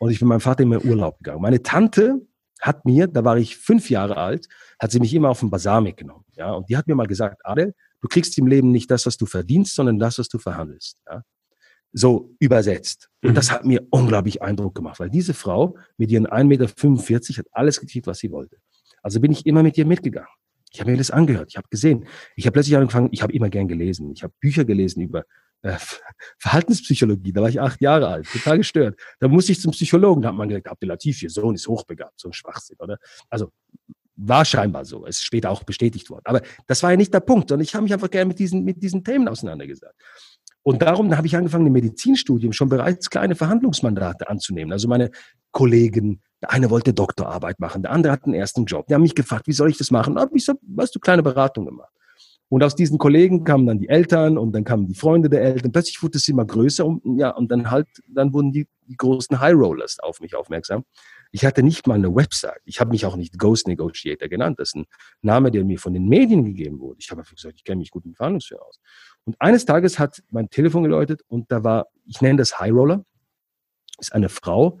[0.00, 1.40] Und ich bin meinem Vater immer in Urlaub gegangen.
[1.40, 2.26] Meine Tante
[2.60, 5.80] hat mir, da war ich fünf Jahre alt, hat sie mich immer auf den Bazar
[5.80, 6.21] mitgenommen.
[6.36, 9.16] Ja, und die hat mir mal gesagt, Adel, du kriegst im Leben nicht das, was
[9.16, 10.98] du verdienst, sondern das, was du verhandelst.
[11.08, 11.22] Ja?
[11.92, 13.10] So übersetzt.
[13.22, 13.34] Und mhm.
[13.34, 17.80] das hat mir unglaublich Eindruck gemacht, weil diese Frau mit ihren 1,45 Meter hat alles
[17.80, 18.56] gekriegt, was sie wollte.
[19.02, 20.28] Also bin ich immer mit ihr mitgegangen.
[20.72, 22.06] Ich habe mir das angehört, ich habe gesehen.
[22.34, 24.10] Ich habe plötzlich angefangen, ich habe immer gern gelesen.
[24.12, 25.24] Ich habe Bücher gelesen über
[25.60, 25.76] äh,
[26.38, 27.32] Verhaltenspsychologie.
[27.32, 28.98] Da war ich acht Jahre alt, total gestört.
[29.20, 30.22] Da musste ich zum Psychologen.
[30.22, 32.18] Da hat man gesagt, Abdelatif, ihr Sohn ist hochbegabt.
[32.18, 32.96] So ein Schwachsinn, oder?
[33.28, 33.52] Also
[34.28, 36.22] war scheinbar so, ist später auch bestätigt worden.
[36.24, 38.64] Aber das war ja nicht der Punkt, sondern ich habe mich einfach gerne mit diesen,
[38.64, 39.94] mit diesen Themen auseinandergesetzt.
[40.62, 44.72] Und darum habe ich angefangen, im Medizinstudium schon bereits kleine Verhandlungsmandate anzunehmen.
[44.72, 45.10] Also meine
[45.50, 48.86] Kollegen, der eine wollte Doktorarbeit machen, der andere hat einen ersten Job.
[48.86, 50.18] Die haben mich gefragt, wie soll ich das machen?
[50.18, 51.92] Habe ich so, weißt du, kleine Beratung gemacht.
[52.48, 55.72] Und aus diesen Kollegen kamen dann die Eltern und dann kamen die Freunde der Eltern.
[55.72, 59.40] Plötzlich wurde es immer größer und ja, und dann halt, dann wurden die, die großen
[59.40, 60.84] High Rollers auf mich aufmerksam.
[61.34, 62.60] Ich hatte nicht mal eine Website.
[62.66, 64.60] Ich habe mich auch nicht Ghost Negotiator genannt.
[64.60, 64.84] Das ist ein
[65.22, 66.98] Name, der mir von den Medien gegeben wurde.
[67.00, 68.78] Ich habe einfach gesagt, ich kenne mich gut in Verhandlungsführer aus.
[69.24, 73.04] Und eines Tages hat mein Telefon geläutet und da war, ich nenne das High Roller,
[73.98, 74.80] ist eine Frau,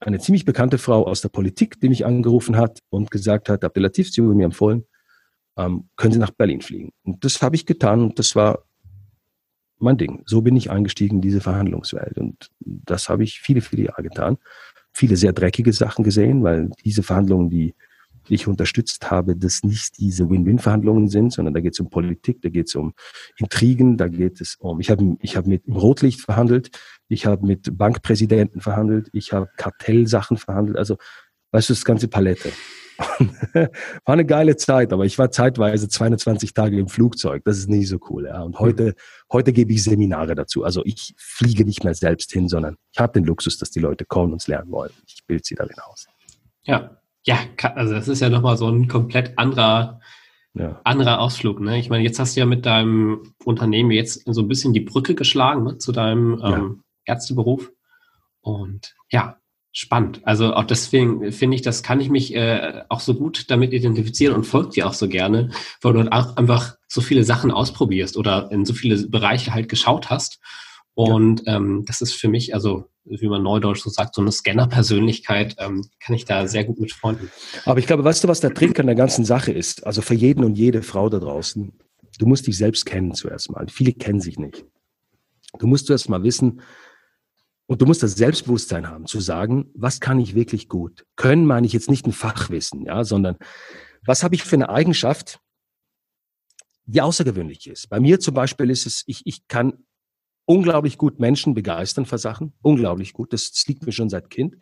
[0.00, 4.10] eine ziemlich bekannte Frau aus der Politik, die mich angerufen hat und gesagt hat, Abdelatif,
[4.10, 4.86] sie wurde mir empfohlen,
[5.58, 6.92] ähm, können Sie nach Berlin fliegen.
[7.02, 8.64] Und das habe ich getan und das war
[9.78, 10.22] mein Ding.
[10.26, 14.38] So bin ich eingestiegen in diese Verhandlungswelt und das habe ich viele, viele Jahre getan
[14.92, 17.74] viele sehr dreckige Sachen gesehen, weil diese Verhandlungen, die
[18.28, 22.48] ich unterstützt habe, das nicht diese Win-Win-Verhandlungen sind, sondern da geht es um Politik, da
[22.48, 22.92] geht es um
[23.36, 26.70] Intrigen, da geht es um, ich habe ich hab mit Rotlicht verhandelt,
[27.08, 30.96] ich habe mit Bankpräsidenten verhandelt, ich habe Kartellsachen verhandelt, also
[31.52, 32.52] weißt du, das ganze Palette.
[33.54, 33.70] war
[34.04, 37.42] eine geile Zeit, aber ich war zeitweise 220 Tage im Flugzeug.
[37.44, 38.26] Das ist nicht so cool.
[38.26, 38.42] Ja.
[38.42, 38.94] Und heute,
[39.30, 40.64] heute gebe ich Seminare dazu.
[40.64, 44.04] Also ich fliege nicht mehr selbst hin, sondern ich habe den Luxus, dass die Leute
[44.04, 44.92] kommen und lernen wollen.
[45.06, 46.06] Ich bilde sie darin aus.
[46.64, 47.38] Ja, ja,
[47.74, 50.00] also das ist ja nochmal so ein komplett anderer,
[50.54, 50.80] ja.
[50.84, 51.60] anderer Ausflug.
[51.60, 51.78] Ne?
[51.78, 55.14] Ich meine, jetzt hast du ja mit deinem Unternehmen jetzt so ein bisschen die Brücke
[55.14, 57.14] geschlagen ne, zu deinem ähm, ja.
[57.14, 57.70] Ärzteberuf.
[58.40, 59.38] Und ja,
[59.72, 60.20] spannend.
[60.24, 64.34] Also auch deswegen finde ich, das kann ich mich äh, auch so gut damit identifizieren
[64.36, 68.18] und folgt dir auch so gerne, weil du halt auch einfach so viele Sachen ausprobierst
[68.18, 70.40] oder in so viele Bereiche halt geschaut hast.
[70.94, 71.56] Und ja.
[71.56, 75.86] ähm, das ist für mich, also wie man neudeutsch so sagt, so eine Scanner-Persönlichkeit, ähm,
[76.00, 77.30] kann ich da sehr gut mit freunden.
[77.64, 79.86] Aber ich glaube, weißt du, was der Trick an der ganzen Sache ist?
[79.86, 81.72] Also für jeden und jede Frau da draußen,
[82.18, 83.66] du musst dich selbst kennen zuerst mal.
[83.68, 84.66] Viele kennen sich nicht.
[85.58, 86.60] Du musst zuerst mal wissen,
[87.66, 91.06] und du musst das Selbstbewusstsein haben, zu sagen, was kann ich wirklich gut?
[91.16, 93.36] Können meine ich jetzt nicht ein Fachwissen, ja, sondern
[94.04, 95.40] was habe ich für eine Eigenschaft,
[96.84, 97.88] die außergewöhnlich ist?
[97.88, 99.84] Bei mir zum Beispiel ist es, ich, ich kann
[100.44, 103.32] unglaublich gut Menschen begeistern für Sachen, unglaublich gut.
[103.32, 104.56] Das, das liegt mir schon seit Kind.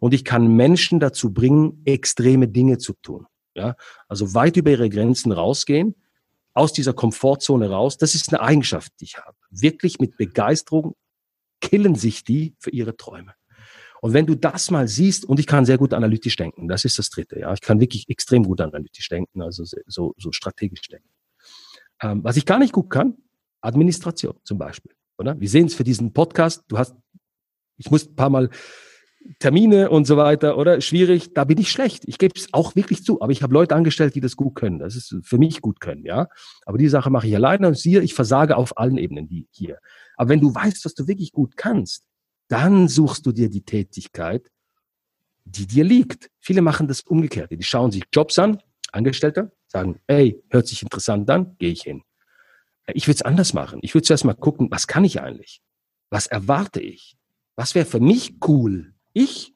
[0.00, 3.26] Und ich kann Menschen dazu bringen, extreme Dinge zu tun.
[3.56, 3.76] Ja,
[4.08, 5.94] also weit über ihre Grenzen rausgehen,
[6.54, 7.98] aus dieser Komfortzone raus.
[7.98, 9.36] Das ist eine Eigenschaft, die ich habe.
[9.50, 10.96] Wirklich mit Begeisterung
[11.64, 13.32] killen sich die für ihre Träume.
[14.00, 16.98] Und wenn du das mal siehst, und ich kann sehr gut analytisch denken, das ist
[16.98, 21.08] das Dritte, ja, ich kann wirklich extrem gut analytisch denken, also so, so strategisch denken.
[22.02, 23.14] Ähm, was ich gar nicht gut kann,
[23.62, 25.40] Administration zum Beispiel, oder?
[25.40, 26.94] Wir sehen es für diesen Podcast, du hast,
[27.78, 28.50] ich muss ein paar Mal
[29.38, 30.82] Termine und so weiter, oder?
[30.82, 32.04] Schwierig, da bin ich schlecht.
[32.06, 34.78] Ich gebe es auch wirklich zu, aber ich habe Leute angestellt, die das gut können.
[34.78, 36.28] Das ist für mich gut können, ja.
[36.66, 39.78] Aber die Sache mache ich alleine und siehe, ich versage auf allen Ebenen die hier.
[40.16, 42.04] Aber wenn du weißt, was du wirklich gut kannst,
[42.48, 44.50] dann suchst du dir die Tätigkeit,
[45.44, 46.30] die dir liegt.
[46.40, 47.50] Viele machen das umgekehrt.
[47.50, 48.58] Die schauen sich Jobs an,
[48.92, 52.02] Angestellter, sagen, ey, hört sich interessant an, gehe ich hin.
[52.86, 53.78] Ich würde es anders machen.
[53.82, 55.62] Ich würde zuerst mal gucken, was kann ich eigentlich?
[56.10, 57.16] Was erwarte ich?
[57.56, 58.94] Was wäre für mich cool?
[59.12, 59.54] Ich.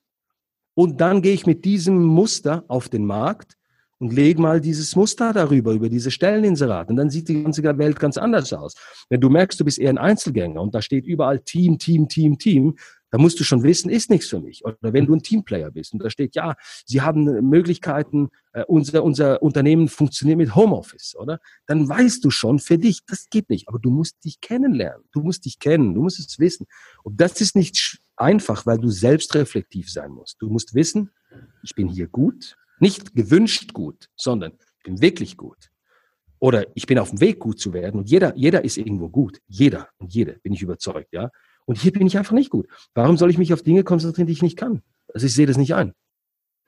[0.74, 3.57] Und dann gehe ich mit diesem Muster auf den Markt
[3.98, 6.88] und leg mal dieses Muster darüber, über diese Stelleninserat.
[6.88, 8.74] Und dann sieht die ganze Welt ganz anders aus.
[9.08, 12.38] Wenn du merkst, du bist eher ein Einzelgänger und da steht überall Team, Team, Team,
[12.38, 12.76] Team,
[13.10, 14.64] da musst du schon wissen, ist nichts für mich.
[14.64, 19.02] Oder wenn du ein Teamplayer bist und da steht, ja, sie haben Möglichkeiten, äh, unser,
[19.02, 21.40] unser Unternehmen funktioniert mit Homeoffice, oder?
[21.66, 23.68] Dann weißt du schon für dich, das geht nicht.
[23.68, 25.04] Aber du musst dich kennenlernen.
[25.12, 25.94] Du musst dich kennen.
[25.94, 26.66] Du musst es wissen.
[27.02, 30.36] Und das ist nicht einfach, weil du selbst reflektiv sein musst.
[30.40, 31.10] Du musst wissen,
[31.62, 35.70] ich bin hier gut, nicht gewünscht gut, sondern ich bin wirklich gut.
[36.40, 37.98] Oder ich bin auf dem Weg, gut zu werden.
[37.98, 39.40] Und jeder, jeder ist irgendwo gut.
[39.48, 41.30] Jeder und jede, bin ich überzeugt, ja.
[41.66, 42.68] Und hier bin ich einfach nicht gut.
[42.94, 44.82] Warum soll ich mich auf Dinge konzentrieren, die ich nicht kann?
[45.12, 45.92] Also ich sehe das nicht ein.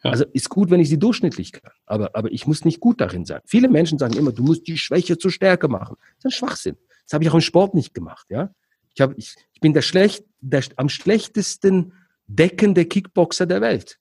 [0.03, 0.11] Ja.
[0.11, 1.73] Also ist gut, wenn ich sie durchschnittlich kann.
[1.87, 3.41] Aber, aber ich muss nicht gut darin sein.
[3.47, 5.97] Viele Menschen sagen immer, du musst die Schwäche zur Stärke machen.
[6.01, 6.77] Das ist ein Schwachsinn.
[7.05, 8.53] Das habe ich auch im Sport nicht gemacht, ja.
[8.95, 11.93] Ich, hab, ich, ich bin der, schlecht, der am schlechtesten
[12.27, 14.00] deckende Kickboxer der Welt.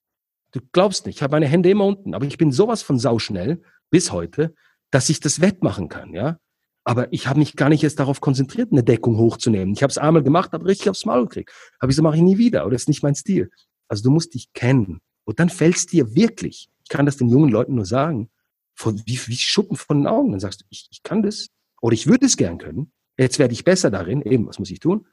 [0.52, 3.62] Du glaubst nicht, ich habe meine Hände immer unten, aber ich bin sowas von sauschnell
[3.90, 4.54] bis heute,
[4.90, 6.38] dass ich das wettmachen kann, ja.
[6.84, 9.74] Aber ich habe mich gar nicht erst darauf konzentriert, eine Deckung hochzunehmen.
[9.74, 11.52] Ich habe es einmal gemacht, habe richtig aufs Maul gekriegt.
[11.78, 13.50] Aber ich so mache ich nie wieder oder ist nicht mein Stil.
[13.86, 16.68] Also du musst dich kennen und dann fällst dir wirklich.
[16.82, 18.30] Ich kann das den jungen Leuten nur sagen,
[18.74, 20.30] von, wie, wie Schuppen von den Augen.
[20.30, 21.48] Dann sagst du, ich, ich kann das
[21.80, 22.92] oder ich würde es gern können.
[23.18, 24.22] Jetzt werde ich besser darin.
[24.22, 25.06] Eben, was muss ich tun?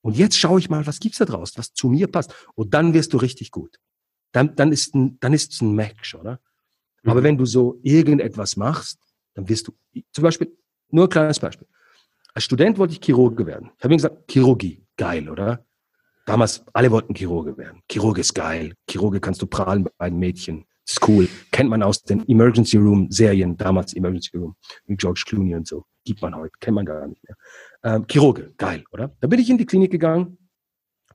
[0.00, 2.32] Und jetzt schaue ich mal, was gibt's da draus, was zu mir passt.
[2.54, 3.78] Und dann wirst du richtig gut
[4.32, 6.40] dann, dann ist ein, dann ist es ein Match, oder?
[7.02, 7.10] Mhm.
[7.10, 8.98] Aber wenn du so irgendetwas machst,
[9.34, 9.72] dann wirst du,
[10.12, 10.56] zum Beispiel,
[10.90, 11.66] nur ein kleines Beispiel.
[12.34, 13.70] Als Student wollte ich Chirurge werden.
[13.76, 15.64] Ich habe mir gesagt, Chirurgie, geil, oder?
[16.26, 17.82] Damals, alle wollten Chirurge werden.
[17.90, 18.74] Chirurge ist geil.
[18.88, 20.66] Chirurge kannst du prahlen bei einem Mädchen.
[20.86, 21.28] ist cool.
[21.50, 24.54] Kennt man aus den Emergency Room Serien, damals Emergency Room,
[24.86, 25.84] mit George Clooney und so.
[26.04, 27.36] Gibt man heute, kennt man gar nicht mehr.
[27.82, 29.14] Ähm, Chirurge, geil, oder?
[29.20, 30.38] Da bin ich in die Klinik gegangen,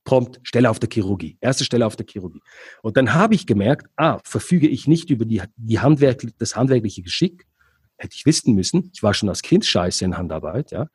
[0.04, 2.42] prompt Stelle auf der Chirurgie, erste Stelle auf der Chirurgie.
[2.82, 7.02] Und dann habe ich gemerkt, ah, verfüge ich nicht über die, die Handwerk, das handwerkliche
[7.02, 7.46] Geschick,
[7.98, 8.92] hätte ich wissen müssen.
[8.94, 10.88] Ich war schon als Kind scheiße in Handarbeit, ja.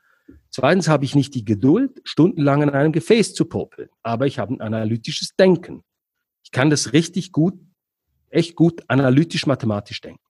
[0.50, 4.54] Zweitens habe ich nicht die Geduld, stundenlang in einem Gefäß zu popeln, aber ich habe
[4.54, 5.84] ein analytisches Denken.
[6.42, 7.54] Ich kann das richtig gut,
[8.30, 10.27] echt gut analytisch mathematisch denken.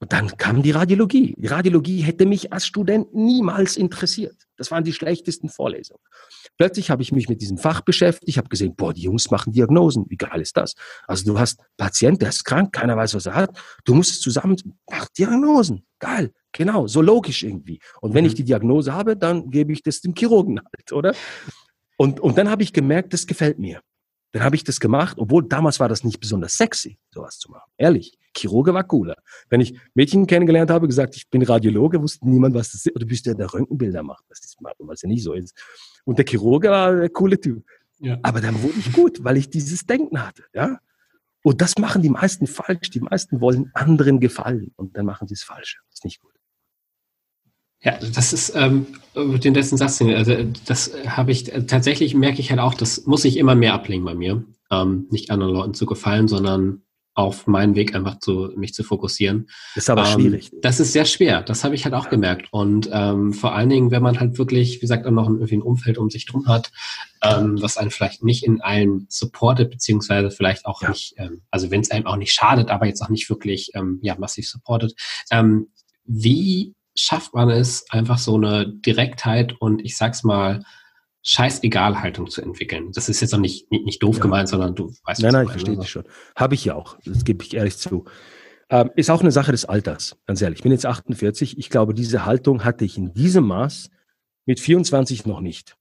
[0.00, 1.34] Und dann kam die Radiologie.
[1.36, 4.36] Die Radiologie hätte mich als Student niemals interessiert.
[4.56, 6.00] Das waren die schlechtesten Vorlesungen.
[6.56, 8.28] Plötzlich habe ich mich mit diesem Fach beschäftigt.
[8.28, 10.06] Ich habe gesehen, boah, die Jungs machen Diagnosen.
[10.08, 10.74] Wie geil ist das?
[11.06, 13.58] Also du hast Patient, der ist krank, keiner weiß, was er hat.
[13.84, 14.56] Du musst es zusammen,
[14.88, 15.84] mach Diagnosen.
[15.98, 16.32] Geil.
[16.52, 17.80] Genau, so logisch irgendwie.
[18.00, 18.36] Und wenn ich mhm.
[18.36, 21.14] die Diagnose habe, dann gebe ich das dem Chirurgen halt, oder?
[21.96, 23.80] Und, und dann habe ich gemerkt, das gefällt mir.
[24.32, 27.70] Dann habe ich das gemacht, obwohl damals war das nicht besonders sexy, sowas zu machen.
[27.78, 29.16] Ehrlich, Chirurge war cooler.
[29.48, 32.94] Wenn ich Mädchen kennengelernt habe, gesagt, ich bin Radiologe, wusste niemand, was das ist.
[32.94, 34.24] Oder bist du der Röntgenbilder macht.
[34.28, 35.54] Das ist was ja nicht so ist.
[36.04, 37.64] Und der Chirurge war der coole Typ.
[38.00, 38.18] Ja.
[38.22, 40.44] Aber dann wurde ich gut, weil ich dieses Denken hatte.
[40.54, 40.78] Ja?
[41.42, 42.90] Und das machen die meisten falsch.
[42.90, 45.80] Die meisten wollen anderen gefallen und dann machen sie es falsch.
[45.88, 46.32] Das ist nicht gut.
[47.82, 50.34] Ja, das ist ähm, den letzten Satz, also
[50.66, 54.14] das habe ich tatsächlich merke ich halt auch, das muss ich immer mehr ablegen bei
[54.14, 56.82] mir, ähm, nicht anderen Leuten zu gefallen, sondern
[57.18, 59.48] auf meinen Weg einfach zu mich zu fokussieren.
[59.74, 60.52] Ist aber ähm, schwierig.
[60.62, 61.42] Das ist sehr schwer.
[61.42, 62.46] Das habe ich halt auch gemerkt.
[62.52, 65.62] Und ähm, vor allen Dingen, wenn man halt wirklich, wie gesagt, auch noch ein, ein
[65.62, 66.70] Umfeld um sich drum hat,
[67.20, 70.90] ähm, was einen vielleicht nicht in allen supportet, beziehungsweise vielleicht auch ja.
[70.90, 73.98] nicht, ähm, also wenn es einem auch nicht schadet, aber jetzt auch nicht wirklich ähm,
[74.00, 74.94] ja massiv supportet.
[75.32, 75.72] Ähm,
[76.04, 80.64] wie schafft man es, einfach so eine Direktheit und ich sag's mal,
[81.22, 82.92] Scheißegal-Haltung zu entwickeln.
[82.92, 84.22] Das ist jetzt auch nicht, nicht, nicht doof ja.
[84.22, 86.04] gemeint, sondern du weißt Nein, nein, ich verstehe dich schon.
[86.36, 86.96] Habe ich ja auch.
[87.04, 88.04] Das gebe ich ehrlich zu.
[88.70, 90.60] Ähm, ist auch eine Sache des Alters, ganz ehrlich.
[90.60, 91.58] Ich bin jetzt 48.
[91.58, 93.90] Ich glaube, diese Haltung hatte ich in diesem Maß
[94.46, 95.76] mit 24 noch nicht.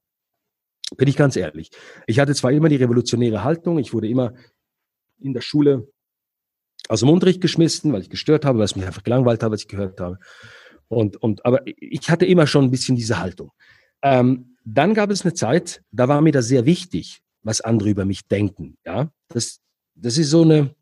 [0.95, 1.71] Bin ich ganz ehrlich.
[2.07, 4.33] Ich hatte zwar immer die revolutionäre Haltung, ich wurde immer
[5.19, 5.87] in der Schule
[6.89, 9.61] aus dem Unterricht geschmissen, weil ich gestört habe, weil es mich einfach gelangweilt habe, was
[9.61, 10.19] ich gehört habe.
[10.89, 13.51] Und, und, aber ich hatte immer schon ein bisschen diese Haltung.
[14.01, 18.05] Ähm, dann gab es eine Zeit, da war mir das sehr wichtig, was andere über
[18.05, 18.77] mich denken.
[18.85, 19.59] Ja, das,
[19.95, 20.75] das ist so eine,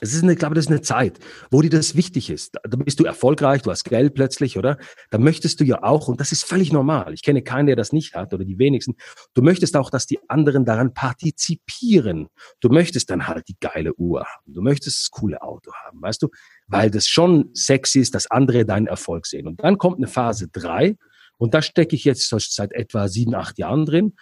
[0.00, 2.56] es ist eine, ich glaube, das ist eine Zeit, wo dir das wichtig ist.
[2.64, 4.76] Da bist du erfolgreich, du hast Geld plötzlich, oder?
[5.10, 7.14] Da möchtest du ja auch, und das ist völlig normal.
[7.14, 8.96] Ich kenne keinen, der das nicht hat, oder die wenigsten.
[9.34, 12.28] Du möchtest auch, dass die anderen daran partizipieren.
[12.60, 14.52] Du möchtest dann halt die geile Uhr haben.
[14.52, 16.28] Du möchtest das coole Auto haben, weißt du?
[16.66, 19.46] Weil das schon sexy ist, dass andere deinen Erfolg sehen.
[19.46, 20.96] Und dann kommt eine Phase drei,
[21.36, 24.14] und da stecke ich jetzt seit etwa sieben, acht Jahren drin,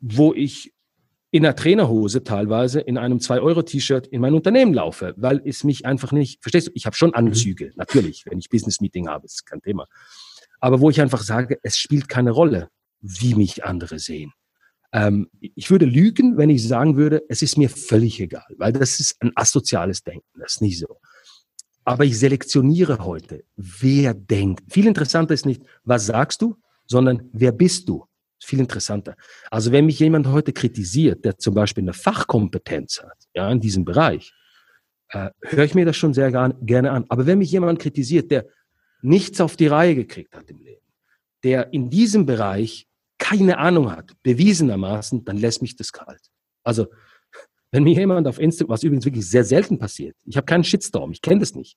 [0.00, 0.72] wo ich
[1.30, 6.12] in einer Trainerhose teilweise in einem 2-Euro-T-Shirt in mein Unternehmen laufe, weil es mich einfach
[6.12, 7.72] nicht, verstehst du, ich habe schon Anzüge, mhm.
[7.76, 9.86] natürlich, wenn ich Business-Meeting habe, ist kein Thema.
[10.60, 14.32] Aber wo ich einfach sage, es spielt keine Rolle, wie mich andere sehen.
[14.92, 18.98] Ähm, ich würde lügen, wenn ich sagen würde, es ist mir völlig egal, weil das
[18.98, 20.98] ist ein asoziales Denken, das ist nicht so.
[21.84, 24.72] Aber ich selektioniere heute, wer denkt.
[24.72, 28.07] Viel interessanter ist nicht, was sagst du, sondern wer bist du?
[28.40, 29.16] Viel interessanter.
[29.50, 33.84] Also wenn mich jemand heute kritisiert, der zum Beispiel eine Fachkompetenz hat, ja, in diesem
[33.84, 34.32] Bereich,
[35.10, 37.04] äh, höre ich mir das schon sehr gerne an.
[37.08, 38.46] Aber wenn mich jemand kritisiert, der
[39.00, 40.82] nichts auf die Reihe gekriegt hat im Leben,
[41.42, 42.86] der in diesem Bereich
[43.18, 46.30] keine Ahnung hat, bewiesenermaßen, dann lässt mich das kalt.
[46.62, 46.86] Also
[47.70, 51.10] wenn mir jemand auf Instagram, was übrigens wirklich sehr selten passiert, ich habe keinen Shitstorm,
[51.12, 51.76] ich kenne das nicht.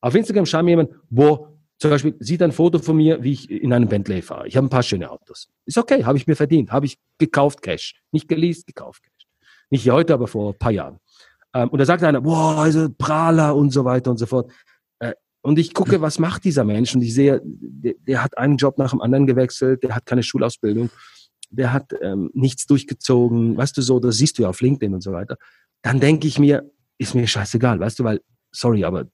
[0.00, 3.50] Auf Instagram schreibt mir jemand, boah, zum Beispiel sieht ein Foto von mir, wie ich
[3.50, 4.46] in einem Bentley fahre.
[4.46, 5.48] Ich habe ein paar schöne Autos.
[5.64, 7.94] Ist okay, habe ich mir verdient, habe ich gekauft Cash.
[8.12, 9.26] Nicht geleast, gekauft Cash.
[9.70, 10.98] Nicht heute, aber vor ein paar Jahren.
[11.54, 14.52] Ähm, und da sagt einer, boah, also Prahler und so weiter und so fort.
[14.98, 16.94] Äh, und ich gucke, was macht dieser Mensch?
[16.94, 20.22] Und ich sehe, der, der, hat einen Job nach dem anderen gewechselt, der hat keine
[20.22, 20.90] Schulausbildung,
[21.48, 25.00] der hat ähm, nichts durchgezogen, weißt du so, das siehst du ja auf LinkedIn und
[25.00, 25.38] so weiter.
[25.80, 28.20] Dann denke ich mir, ist mir scheißegal, weißt du, weil,
[28.52, 29.06] sorry, aber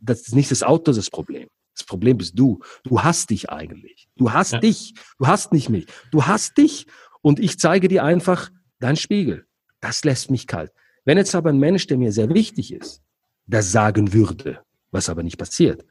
[0.00, 1.48] das ist nicht das Auto das Problem.
[1.74, 2.60] Das Problem bist du.
[2.84, 4.08] Du hast dich eigentlich.
[4.16, 4.60] Du hast ja.
[4.60, 4.94] dich.
[5.18, 5.86] Du hast nicht mich.
[6.10, 6.86] Du hast dich
[7.22, 9.46] und ich zeige dir einfach deinen Spiegel.
[9.80, 10.72] Das lässt mich kalt.
[11.04, 13.02] Wenn jetzt aber ein Mensch, der mir sehr wichtig ist,
[13.46, 14.60] das sagen würde,
[14.90, 15.84] was aber nicht passiert,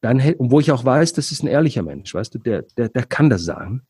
[0.00, 2.90] dann, und wo ich auch weiß, das ist ein ehrlicher Mensch, weißt du, der, der,
[2.90, 3.82] der kann das sagen,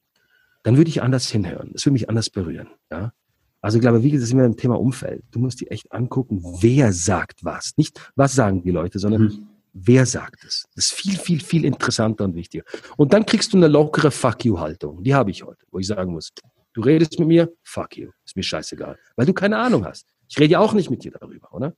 [0.62, 1.70] dann würde ich anders hinhören.
[1.72, 2.68] Das würde mich anders berühren.
[2.90, 3.12] Ja?
[3.60, 5.24] Also ich glaube, wie gesagt, das ist immer ein Thema Umfeld.
[5.30, 7.72] Du musst dir echt angucken, wer sagt was.
[7.76, 9.48] Nicht, was sagen die Leute, sondern mhm.
[9.74, 10.64] Wer sagt es.
[10.74, 12.64] Das ist viel, viel, viel interessanter und wichtiger.
[12.96, 15.02] Und dann kriegst du eine lockere Fuck you-Haltung.
[15.02, 16.32] Die habe ich heute, wo ich sagen muss,
[16.72, 18.10] du redest mit mir, fuck you.
[18.24, 18.98] Ist mir scheißegal.
[19.16, 20.06] Weil du keine Ahnung hast.
[20.28, 21.74] Ich rede ja auch nicht mit dir darüber, oder?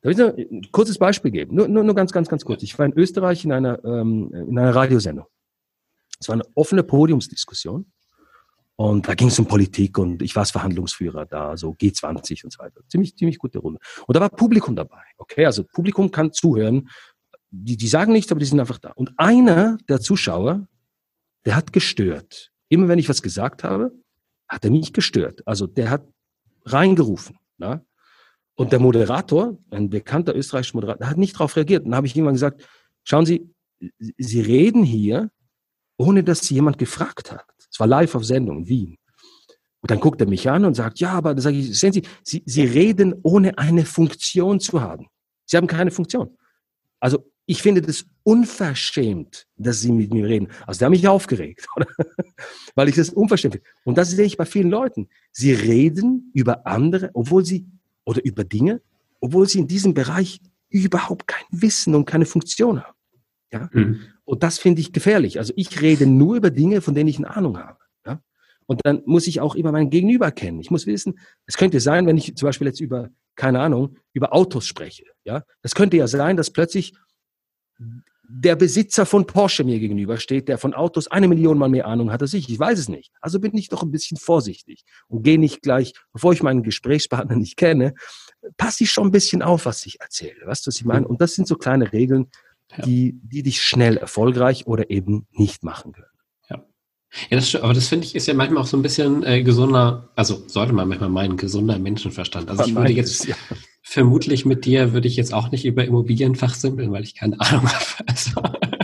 [0.00, 1.54] Da will ich ein kurzes Beispiel geben.
[1.54, 2.62] Nur, nur, nur ganz, ganz, ganz kurz.
[2.64, 5.26] Ich war in Österreich in einer, ähm, in einer Radiosendung.
[6.18, 7.92] Es war eine offene Podiumsdiskussion.
[8.82, 12.52] Und da ging es um Politik und ich war als Verhandlungsführer da, so G20 und
[12.52, 12.80] so weiter.
[12.88, 13.78] Ziemlich, ziemlich gute Runde.
[14.08, 15.04] Und da war Publikum dabei.
[15.18, 16.88] Okay, also Publikum kann zuhören.
[17.52, 18.90] Die, die sagen nichts, aber die sind einfach da.
[18.90, 20.66] Und einer der Zuschauer,
[21.44, 22.50] der hat gestört.
[22.70, 23.92] Immer wenn ich was gesagt habe,
[24.48, 25.46] hat er mich gestört.
[25.46, 26.04] Also der hat
[26.64, 27.38] reingerufen.
[27.58, 27.84] Na?
[28.56, 31.84] Und der Moderator, ein bekannter österreichischer Moderator, hat nicht darauf reagiert.
[31.84, 32.66] Und dann habe ich irgendwann gesagt,
[33.04, 33.48] schauen Sie,
[34.18, 35.30] Sie reden hier
[36.02, 37.44] ohne dass jemand gefragt hat.
[37.70, 38.98] Es war live auf Sendung in Wien.
[39.80, 42.02] Und dann guckt er mich an und sagt, ja, aber da sage ich, sehen Sie,
[42.22, 45.06] Sie, Sie reden ohne eine Funktion zu haben.
[45.46, 46.36] Sie haben keine Funktion.
[47.00, 50.48] Also ich finde das unverschämt, dass sie mit mir reden.
[50.66, 51.86] Also der hat mich aufgeregt, oder?
[52.76, 53.68] weil ich das unverschämt finde.
[53.84, 55.08] Und das sehe ich bei vielen Leuten.
[55.32, 57.66] Sie reden über andere, obwohl sie,
[58.04, 58.80] oder über Dinge,
[59.20, 62.96] obwohl sie in diesem Bereich überhaupt kein Wissen und keine Funktion haben.
[63.52, 63.68] Ja?
[63.72, 64.00] Mhm.
[64.24, 65.38] Und das finde ich gefährlich.
[65.38, 67.78] Also ich rede nur über Dinge, von denen ich eine Ahnung habe.
[68.06, 68.20] Ja?
[68.66, 70.60] Und dann muss ich auch immer mein Gegenüber kennen.
[70.60, 74.32] Ich muss wissen, es könnte sein, wenn ich zum Beispiel jetzt über, keine Ahnung, über
[74.32, 75.04] Autos spreche.
[75.24, 75.42] Ja?
[75.62, 76.94] Das könnte ja sein, dass plötzlich
[78.34, 82.10] der Besitzer von Porsche mir gegenüber steht, der von Autos eine Million mal mehr Ahnung
[82.10, 82.48] hat als ich.
[82.48, 83.12] Ich weiß es nicht.
[83.20, 87.36] Also bin ich doch ein bisschen vorsichtig und gehe nicht gleich, bevor ich meinen Gesprächspartner
[87.36, 87.94] nicht kenne,
[88.56, 90.46] passe ich schon ein bisschen auf, was ich erzähle.
[90.46, 91.06] Weißt du, was ich meine?
[91.06, 92.30] Und das sind so kleine Regeln,
[92.84, 96.06] die, die dich schnell erfolgreich oder eben nicht machen können.
[96.48, 96.64] Ja,
[97.30, 100.10] ja das, aber das finde ich ist ja manchmal auch so ein bisschen äh, gesunder,
[100.16, 102.50] also sollte man manchmal meinen, gesunder Menschenverstand.
[102.50, 103.34] Also ich würde jetzt ja.
[103.82, 107.68] vermutlich mit dir würde ich jetzt auch nicht über Immobilien fachsimpeln, weil ich keine Ahnung
[107.72, 108.08] habe.
[108.08, 108.30] Also.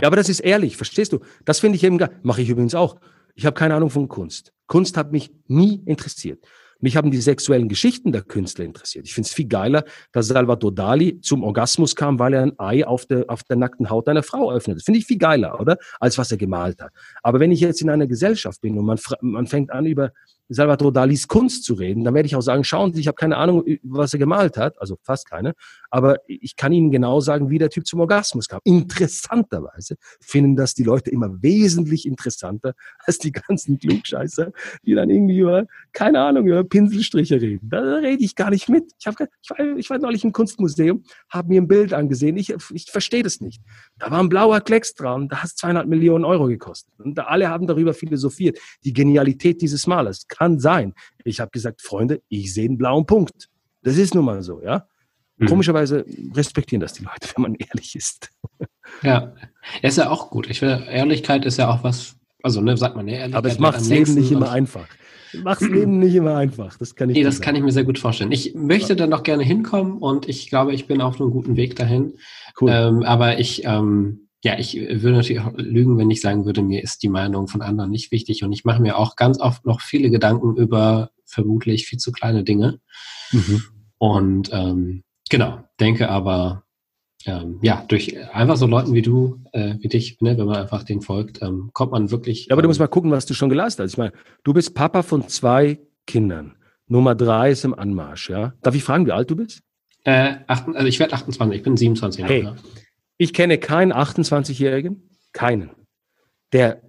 [0.01, 1.19] Ja, aber das ist ehrlich, verstehst du?
[1.45, 1.99] Das finde ich eben.
[2.21, 2.97] Mache ich übrigens auch.
[3.35, 4.53] Ich habe keine Ahnung von Kunst.
[4.67, 6.45] Kunst hat mich nie interessiert.
[6.81, 9.05] Mich haben die sexuellen Geschichten der Künstler interessiert.
[9.05, 12.87] Ich finde es viel geiler, dass Salvador Dali zum Orgasmus kam, weil er ein Ei
[12.87, 14.77] auf der, auf der nackten Haut einer Frau öffnet.
[14.77, 15.77] Das finde ich viel geiler, oder?
[15.99, 16.93] Als was er gemalt hat.
[17.21, 20.11] Aber wenn ich jetzt in einer Gesellschaft bin und man, man fängt an, über
[20.49, 23.37] Salvador Dalis Kunst zu reden, dann werde ich auch sagen, schauen Sie, ich habe keine
[23.37, 25.53] Ahnung, was er gemalt hat, also fast keine,
[25.91, 28.59] aber ich kann Ihnen genau sagen, wie der Typ zum Orgasmus kam.
[28.63, 32.73] Interessanterweise finden das die Leute immer wesentlich interessanter
[33.05, 34.51] als die ganzen Klugscheißer,
[34.83, 37.69] die dann irgendwie über, keine Ahnung, über Pinselstriche reden.
[37.69, 38.91] Da rede ich gar nicht mit.
[38.99, 42.53] Ich, hab, ich, war, ich war neulich im Kunstmuseum, habe mir ein Bild angesehen, ich,
[42.73, 43.61] ich verstehe das nicht.
[43.99, 46.93] Da war ein blauer Klecks dran, da hat es 200 Millionen Euro gekostet.
[46.99, 50.93] Und alle haben darüber philosophiert, die Genialität dieses Malers kann sein.
[51.23, 53.49] Ich habe gesagt, Freunde, ich sehe einen blauen Punkt.
[53.83, 54.87] Das ist nun mal so, ja.
[55.37, 55.47] Mhm.
[55.47, 58.29] Komischerweise respektieren das die Leute, wenn man ehrlich ist.
[59.03, 59.33] Ja,
[59.81, 60.49] ist ja auch gut.
[60.49, 63.37] Ich finde, Ehrlichkeit ist ja auch was, also ne, sagt man ja, Ehrlichkeit.
[63.37, 64.87] Aber es macht das Leben nicht immer einfach.
[65.43, 66.77] Macht das Leben nicht immer einfach.
[66.77, 67.17] Das kann ich.
[67.17, 67.45] Nee, das sagen.
[67.45, 68.31] kann ich mir sehr gut vorstellen.
[68.31, 71.75] Ich möchte dann noch gerne hinkommen und ich glaube, ich bin auf einem guten Weg
[71.75, 72.13] dahin.
[72.59, 72.71] Cool.
[72.71, 76.81] Ähm, aber ich, ähm, ja, ich würde natürlich auch lügen, wenn ich sagen würde, mir
[76.81, 78.43] ist die Meinung von anderen nicht wichtig.
[78.43, 82.43] Und ich mache mir auch ganz oft noch viele Gedanken über vermutlich viel zu kleine
[82.43, 82.79] Dinge.
[83.31, 83.63] Mhm.
[83.97, 86.63] Und ähm, genau, denke aber,
[87.25, 90.83] ähm, ja, durch einfach so Leuten wie du, äh, wie dich, ne, wenn man einfach
[90.83, 92.47] den folgt, ähm, kommt man wirklich.
[92.47, 93.93] Ja, aber du musst mal gucken, was du schon geleistet hast.
[93.93, 94.13] Ich meine,
[94.43, 96.55] du bist Papa von zwei Kindern.
[96.87, 98.53] Nummer drei ist im Anmarsch, ja.
[98.61, 99.61] Darf ich fragen, wie alt du bist?
[100.05, 102.55] Äh, acht, also ich werde 28, ich bin 27 hey, noch,
[103.17, 105.71] ich kenne keinen 28-Jährigen, keinen,
[106.53, 106.81] der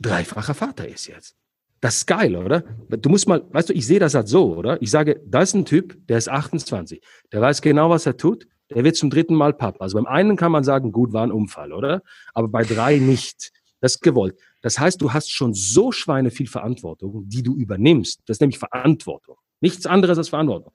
[0.00, 1.36] dreifacher Vater ist jetzt.
[1.80, 2.64] Das ist geil, oder?
[2.88, 4.82] Du musst mal, weißt du, ich sehe das halt so, oder?
[4.82, 7.00] Ich sage, da ist ein Typ, der ist 28,
[7.30, 9.82] der weiß genau, was er tut, der wird zum dritten Mal Papa.
[9.82, 12.02] Also beim einen kann man sagen, gut, war ein Unfall, oder?
[12.34, 13.52] Aber bei drei nicht.
[13.80, 14.38] Das ist gewollt.
[14.60, 18.20] Das heißt, du hast schon so Schweine viel Verantwortung, die du übernimmst.
[18.26, 19.36] Das ist nämlich Verantwortung.
[19.60, 20.72] Nichts anderes als Verantwortung.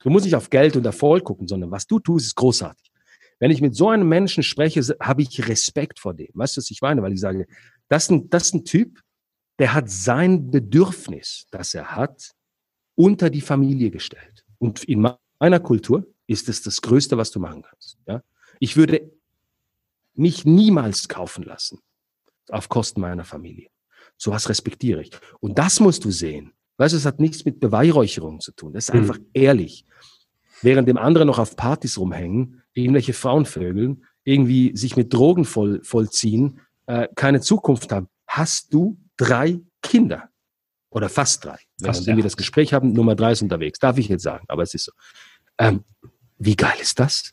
[0.00, 2.90] Du musst nicht auf Geld und Erfolg gucken, sondern was du tust, ist großartig.
[3.38, 6.28] Wenn ich mit so einem Menschen spreche, habe ich Respekt vor dem.
[6.34, 7.02] Weißt du, was ich meine?
[7.02, 7.46] Weil ich sage,
[7.88, 9.00] das ist ein, das ist ein Typ,
[9.58, 12.32] der hat sein Bedürfnis, das er hat,
[12.96, 14.44] unter die Familie gestellt.
[14.58, 15.06] Und in
[15.38, 17.98] meiner Kultur ist es das Größte, was du machen kannst.
[18.06, 18.22] Ja?
[18.60, 19.10] Ich würde
[20.14, 21.80] mich niemals kaufen lassen
[22.48, 23.68] auf Kosten meiner Familie.
[24.16, 25.10] So was respektiere ich.
[25.40, 26.52] Und das musst du sehen.
[26.76, 28.72] Weißt du, es hat nichts mit Beweihräucherung zu tun.
[28.72, 29.26] Das ist einfach mhm.
[29.32, 29.84] ehrlich.
[30.62, 36.60] Während dem anderen noch auf Partys rumhängen, irgendwelche Frauenvögeln irgendwie sich mit Drogen voll, vollziehen,
[36.86, 38.08] äh, keine Zukunft haben.
[38.28, 40.28] Hast du drei Kinder?
[40.90, 41.58] Oder fast drei.
[41.82, 42.16] Fast, Wenn ja.
[42.18, 43.78] wir das Gespräch haben, Nummer drei ist unterwegs.
[43.78, 44.92] Darf ich jetzt sagen, aber es ist so.
[45.58, 45.84] Ähm,
[46.40, 47.32] wie geil ist das?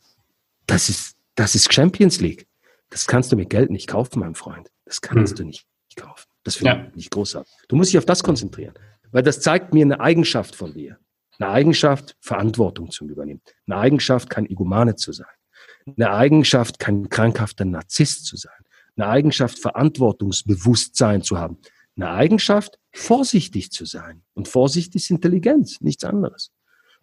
[0.67, 2.45] Das ist, das ist Champions League.
[2.89, 4.69] Das kannst du mit Geld nicht kaufen, mein Freund.
[4.85, 5.37] Das kannst hm.
[5.37, 6.27] du nicht kaufen.
[6.43, 6.87] Das finde ja.
[6.89, 7.51] ich nicht großartig.
[7.67, 8.73] Du musst dich auf das konzentrieren.
[9.11, 10.97] Weil das zeigt mir eine Eigenschaft von dir.
[11.39, 13.41] Eine Eigenschaft, Verantwortung zu übernehmen.
[13.65, 15.27] Eine Eigenschaft, kein Egomane zu sein.
[15.85, 18.51] Eine Eigenschaft, kein krankhafter Narzisst zu sein.
[18.97, 21.59] Eine Eigenschaft, Verantwortungsbewusstsein zu haben.
[21.95, 24.23] Eine Eigenschaft, vorsichtig zu sein.
[24.33, 26.51] Und Vorsicht ist Intelligenz, nichts anderes.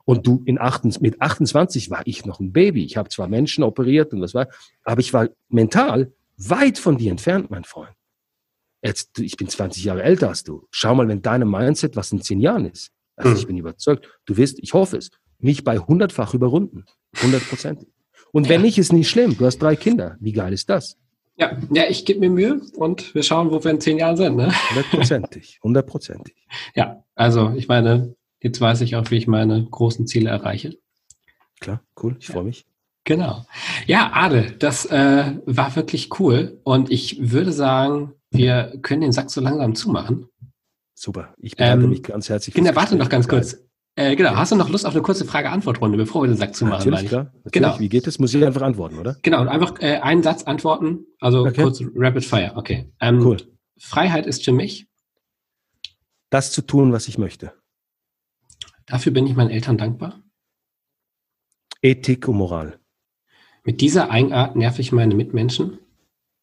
[0.05, 2.85] Und du in 28, mit 28 war ich noch ein Baby.
[2.85, 4.49] Ich habe zwar Menschen operiert und was war,
[4.83, 7.95] aber ich war mental weit von dir entfernt, mein Freund.
[8.83, 10.67] Jetzt, ich bin 20 Jahre älter als du.
[10.71, 12.91] Schau mal, wenn deine Mindset was in zehn Jahren ist.
[13.17, 13.37] Also mhm.
[13.37, 14.07] ich bin überzeugt.
[14.27, 16.85] Du wirst, ich hoffe es, mich bei hundertfach überrunden.
[17.23, 17.89] Hundertprozentig.
[18.33, 19.39] Und wenn nicht, ist nicht schlimm.
[19.39, 20.17] Du hast drei Kinder.
[20.21, 20.99] Wie geil ist das?
[21.37, 24.37] Ja, ja ich gebe mir Mühe und wir schauen, wo wir in zehn Jahren sind.
[24.37, 24.53] Ne?
[24.71, 25.61] Hundertprozentig.
[25.63, 26.35] Hundertprozentig.
[26.75, 28.15] Ja, also ich meine,
[28.45, 30.77] jetzt weiß ich auch, wie ich meine großen Ziele erreiche.
[31.61, 32.17] Klar, cool.
[32.21, 32.67] Ich freue mich.
[33.05, 33.45] Genau.
[33.87, 36.61] Ja, Ade, das äh, war wirklich cool.
[36.63, 40.27] Und ich würde sagen, wir können den Sack so langsam zumachen.
[40.95, 41.35] Super.
[41.39, 42.55] Ich bedanke ähm, mich ganz herzlich.
[42.55, 43.59] Genau, warte noch ganz kurz.
[43.97, 46.91] Äh, genau, hast du noch Lust auf eine kurze Frage-Antwort-Runde, bevor wir den Sack zumachen?
[46.91, 47.25] Natürlich, klar.
[47.25, 47.53] Natürlich.
[47.53, 47.79] Genau.
[47.79, 48.19] Wie geht es?
[48.19, 49.17] Muss ich einfach antworten, oder?
[49.23, 51.07] Genau, und einfach äh, einen Satz antworten.
[51.21, 51.63] Also okay.
[51.63, 52.53] kurz Rapid Fire.
[52.57, 52.93] Okay.
[53.01, 53.37] Ähm, cool.
[53.79, 54.87] Freiheit ist für mich.
[56.31, 57.53] Das zu tun, was ich möchte.
[58.87, 60.23] Dafür bin ich meinen Eltern dankbar.
[61.83, 62.79] Ethik und Moral.
[63.65, 65.79] Mit dieser Eigenart nerv ich meine Mitmenschen.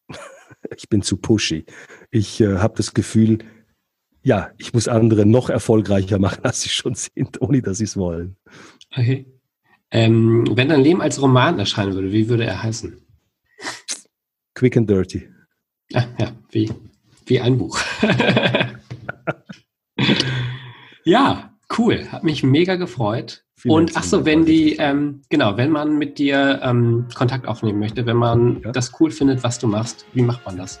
[0.76, 1.64] ich bin zu pushy.
[2.10, 3.38] Ich äh, habe das Gefühl,
[4.22, 7.96] ja, ich muss andere noch erfolgreicher machen, als sie schon sind, ohne dass sie es
[7.96, 8.36] wollen.
[8.90, 9.26] Okay.
[9.90, 12.96] Ähm, wenn dein Leben als Roman erscheinen würde, wie würde er heißen?
[14.54, 15.28] Quick and Dirty.
[15.92, 16.72] Ah, ja, wie,
[17.26, 17.78] wie ein Buch.
[21.04, 22.06] ja, cool.
[22.10, 23.44] Hat mich mega gefreut.
[23.56, 27.78] Vielen und ach so, wenn die, ähm, genau, wenn man mit dir ähm, Kontakt aufnehmen
[27.78, 28.72] möchte, wenn man ja.
[28.72, 30.80] das cool findet, was du machst, wie macht man das?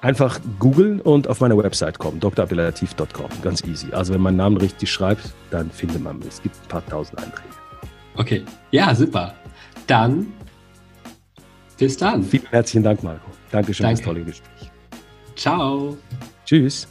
[0.00, 3.28] Einfach googeln und auf meine Website kommen, drabdelatif.com.
[3.42, 3.92] Ganz easy.
[3.92, 6.28] Also wenn man Namen richtig schreibt, dann findet man mich.
[6.28, 7.48] Es gibt ein paar tausend Einträge.
[8.16, 9.34] Okay, ja, super.
[9.86, 10.32] Dann
[11.82, 12.22] bis dann.
[12.22, 13.28] Vielen herzlichen Dank, Marco.
[13.50, 13.96] Dankeschön Danke.
[13.96, 14.70] für das tolle Gespräch.
[15.34, 15.96] Ciao.
[16.44, 16.86] Tschüss.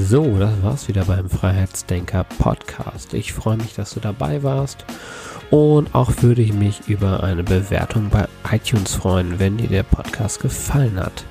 [0.00, 3.14] So, das war's wieder beim Freiheitsdenker Podcast.
[3.14, 4.84] Ich freue mich, dass du dabei warst
[5.50, 10.40] und auch würde ich mich über eine Bewertung bei iTunes freuen, wenn dir der Podcast
[10.40, 11.24] gefallen hat.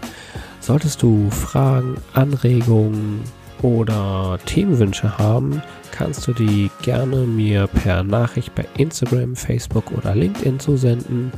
[0.59, 3.21] Solltest du Fragen, Anregungen
[3.61, 5.61] oder Themenwünsche haben,
[5.91, 11.31] kannst du die gerne mir per Nachricht bei Instagram, Facebook oder LinkedIn zusenden.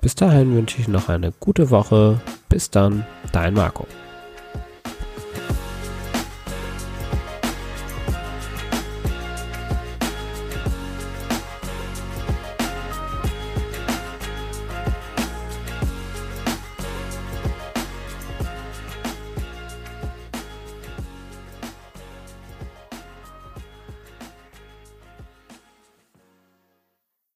[0.00, 2.20] Bis dahin wünsche ich noch eine gute Woche.
[2.48, 3.86] Bis dann, dein Marco.